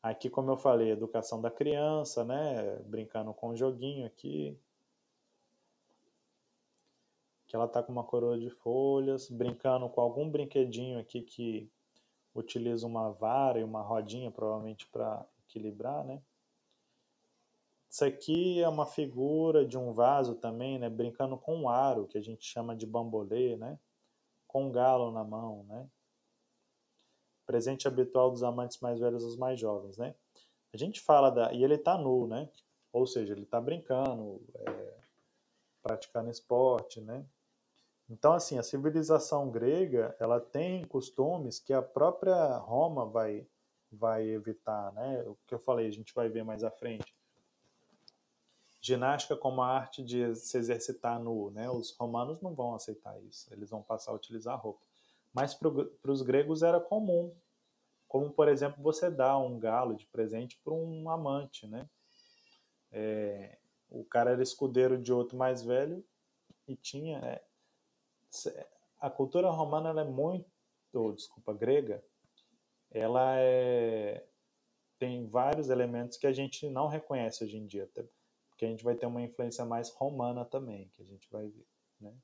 Aqui, 0.02 0.30
como 0.30 0.50
eu 0.50 0.56
falei, 0.56 0.90
educação 0.90 1.42
da 1.42 1.50
criança, 1.50 2.24
né? 2.24 2.76
Brincando 2.86 3.34
com 3.34 3.48
o 3.48 3.56
joguinho 3.56 4.06
aqui. 4.06 4.58
Que 7.50 7.56
ela 7.56 7.66
tá 7.66 7.82
com 7.82 7.90
uma 7.90 8.04
coroa 8.04 8.38
de 8.38 8.48
folhas, 8.48 9.28
brincando 9.28 9.88
com 9.88 10.00
algum 10.00 10.30
brinquedinho 10.30 11.00
aqui 11.00 11.20
que 11.20 11.68
utiliza 12.32 12.86
uma 12.86 13.10
vara 13.10 13.58
e 13.58 13.64
uma 13.64 13.82
rodinha, 13.82 14.30
provavelmente 14.30 14.86
para 14.86 15.26
equilibrar, 15.48 16.04
né? 16.04 16.22
Isso 17.90 18.04
aqui 18.04 18.62
é 18.62 18.68
uma 18.68 18.86
figura 18.86 19.66
de 19.66 19.76
um 19.76 19.92
vaso 19.92 20.36
também, 20.36 20.78
né? 20.78 20.88
Brincando 20.88 21.36
com 21.36 21.56
um 21.56 21.68
aro, 21.68 22.06
que 22.06 22.16
a 22.16 22.20
gente 22.20 22.44
chama 22.44 22.76
de 22.76 22.86
bambolê, 22.86 23.56
né? 23.56 23.80
Com 24.46 24.66
um 24.66 24.70
galo 24.70 25.10
na 25.10 25.24
mão, 25.24 25.64
né? 25.64 25.90
Presente 27.44 27.88
habitual 27.88 28.30
dos 28.30 28.44
amantes 28.44 28.78
mais 28.78 29.00
velhos 29.00 29.24
aos 29.24 29.36
mais 29.36 29.58
jovens, 29.58 29.98
né? 29.98 30.14
A 30.72 30.76
gente 30.76 31.00
fala 31.00 31.30
da... 31.30 31.52
E 31.52 31.64
ele 31.64 31.76
tá 31.76 31.98
nu, 31.98 32.28
né? 32.28 32.48
Ou 32.92 33.08
seja, 33.08 33.32
ele 33.32 33.44
tá 33.44 33.60
brincando, 33.60 34.40
é... 34.54 35.00
praticando 35.82 36.30
esporte, 36.30 37.00
né? 37.00 37.26
Então, 38.10 38.32
assim, 38.32 38.58
a 38.58 38.62
civilização 38.62 39.48
grega, 39.48 40.16
ela 40.18 40.40
tem 40.40 40.84
costumes 40.84 41.60
que 41.60 41.72
a 41.72 41.80
própria 41.80 42.56
Roma 42.56 43.06
vai, 43.06 43.46
vai 43.90 44.28
evitar, 44.28 44.92
né? 44.92 45.22
O 45.28 45.38
que 45.46 45.54
eu 45.54 45.60
falei, 45.60 45.86
a 45.86 45.92
gente 45.92 46.12
vai 46.12 46.28
ver 46.28 46.44
mais 46.44 46.64
à 46.64 46.70
frente 46.72 47.14
ginástica 48.80 49.36
como 49.36 49.60
a 49.60 49.68
arte 49.68 50.02
de 50.02 50.34
se 50.34 50.56
exercitar 50.56 51.20
nu, 51.20 51.50
né? 51.50 51.70
Os 51.70 51.94
romanos 51.96 52.40
não 52.40 52.54
vão 52.54 52.74
aceitar 52.74 53.20
isso, 53.22 53.52
eles 53.52 53.68
vão 53.70 53.82
passar 53.82 54.10
a 54.10 54.14
utilizar 54.14 54.58
roupa. 54.58 54.80
Mas 55.32 55.54
para 55.54 56.10
os 56.10 56.22
gregos 56.22 56.62
era 56.62 56.80
comum, 56.80 57.32
como 58.08 58.30
por 58.30 58.48
exemplo 58.48 58.82
você 58.82 59.10
dar 59.10 59.38
um 59.38 59.58
galo 59.58 59.94
de 59.94 60.06
presente 60.06 60.58
para 60.64 60.72
um 60.72 61.08
amante, 61.10 61.66
né? 61.66 61.88
É, 62.90 63.58
o 63.88 64.04
cara 64.04 64.30
era 64.30 64.42
escudeiro 64.42 64.98
de 64.98 65.12
outro 65.12 65.36
mais 65.36 65.62
velho 65.62 66.04
e 66.66 66.74
tinha 66.74 67.18
é, 67.18 67.44
a 69.00 69.10
cultura 69.10 69.50
romana 69.50 70.00
é 70.00 70.04
muito, 70.04 70.46
desculpa, 71.14 71.52
grega, 71.52 72.04
ela 72.90 73.36
é, 73.38 74.26
tem 74.98 75.26
vários 75.26 75.70
elementos 75.70 76.16
que 76.16 76.26
a 76.26 76.32
gente 76.32 76.68
não 76.68 76.88
reconhece 76.88 77.44
hoje 77.44 77.56
em 77.56 77.66
dia 77.66 77.88
que 78.56 78.66
a 78.66 78.68
gente 78.68 78.84
vai 78.84 78.94
ter 78.94 79.06
uma 79.06 79.22
influência 79.22 79.64
mais 79.64 79.88
romana 79.88 80.44
também, 80.44 80.88
que 80.88 81.00
a 81.00 81.04
gente 81.06 81.26
vai 81.30 81.48
ver, 81.48 81.66
né? 81.98 82.14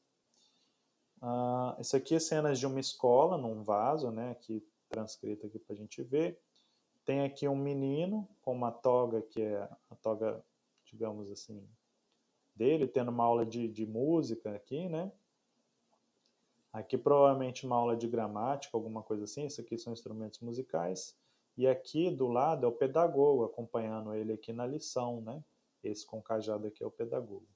Ah, 1.22 1.74
isso 1.80 1.96
aqui 1.96 2.14
é 2.14 2.20
cenas 2.20 2.58
de 2.58 2.66
uma 2.66 2.78
escola, 2.78 3.38
num 3.38 3.62
vaso, 3.62 4.10
né? 4.10 4.32
Aqui 4.32 4.62
transcrito 4.90 5.46
aqui 5.46 5.58
para 5.58 5.74
a 5.74 5.78
gente 5.78 6.02
ver. 6.02 6.38
Tem 7.06 7.22
aqui 7.22 7.48
um 7.48 7.56
menino 7.56 8.28
com 8.42 8.52
uma 8.52 8.70
toga 8.70 9.22
que 9.22 9.40
é 9.40 9.62
a 9.88 9.96
toga, 9.96 10.44
digamos 10.84 11.30
assim, 11.30 11.66
dele, 12.54 12.86
tendo 12.86 13.10
uma 13.10 13.24
aula 13.24 13.46
de, 13.46 13.66
de 13.66 13.86
música 13.86 14.54
aqui, 14.54 14.90
né? 14.90 15.10
Aqui 16.76 16.98
provavelmente 16.98 17.64
uma 17.64 17.74
aula 17.74 17.96
de 17.96 18.06
gramática, 18.06 18.76
alguma 18.76 19.02
coisa 19.02 19.24
assim. 19.24 19.46
Isso 19.46 19.62
aqui 19.62 19.78
são 19.78 19.94
instrumentos 19.94 20.40
musicais. 20.40 21.16
E 21.56 21.66
aqui 21.66 22.10
do 22.10 22.28
lado 22.28 22.66
é 22.66 22.68
o 22.68 22.72
pedagogo 22.72 23.44
acompanhando 23.44 24.12
ele 24.12 24.34
aqui 24.34 24.52
na 24.52 24.66
lição, 24.66 25.22
né? 25.22 25.42
Esse 25.82 26.04
com 26.04 26.20
cajado 26.20 26.66
aqui 26.66 26.84
é 26.84 26.86
o 26.86 26.90
pedagogo. 26.90 27.48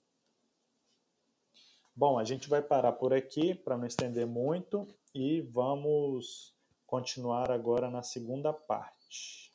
Bom, 1.94 2.18
a 2.18 2.24
gente 2.24 2.48
vai 2.48 2.62
parar 2.62 2.92
por 2.92 3.12
aqui 3.12 3.54
para 3.54 3.76
não 3.76 3.84
estender 3.84 4.26
muito 4.26 4.88
e 5.14 5.42
vamos 5.42 6.56
continuar 6.86 7.50
agora 7.50 7.90
na 7.90 8.02
segunda 8.02 8.54
parte. 8.54 9.49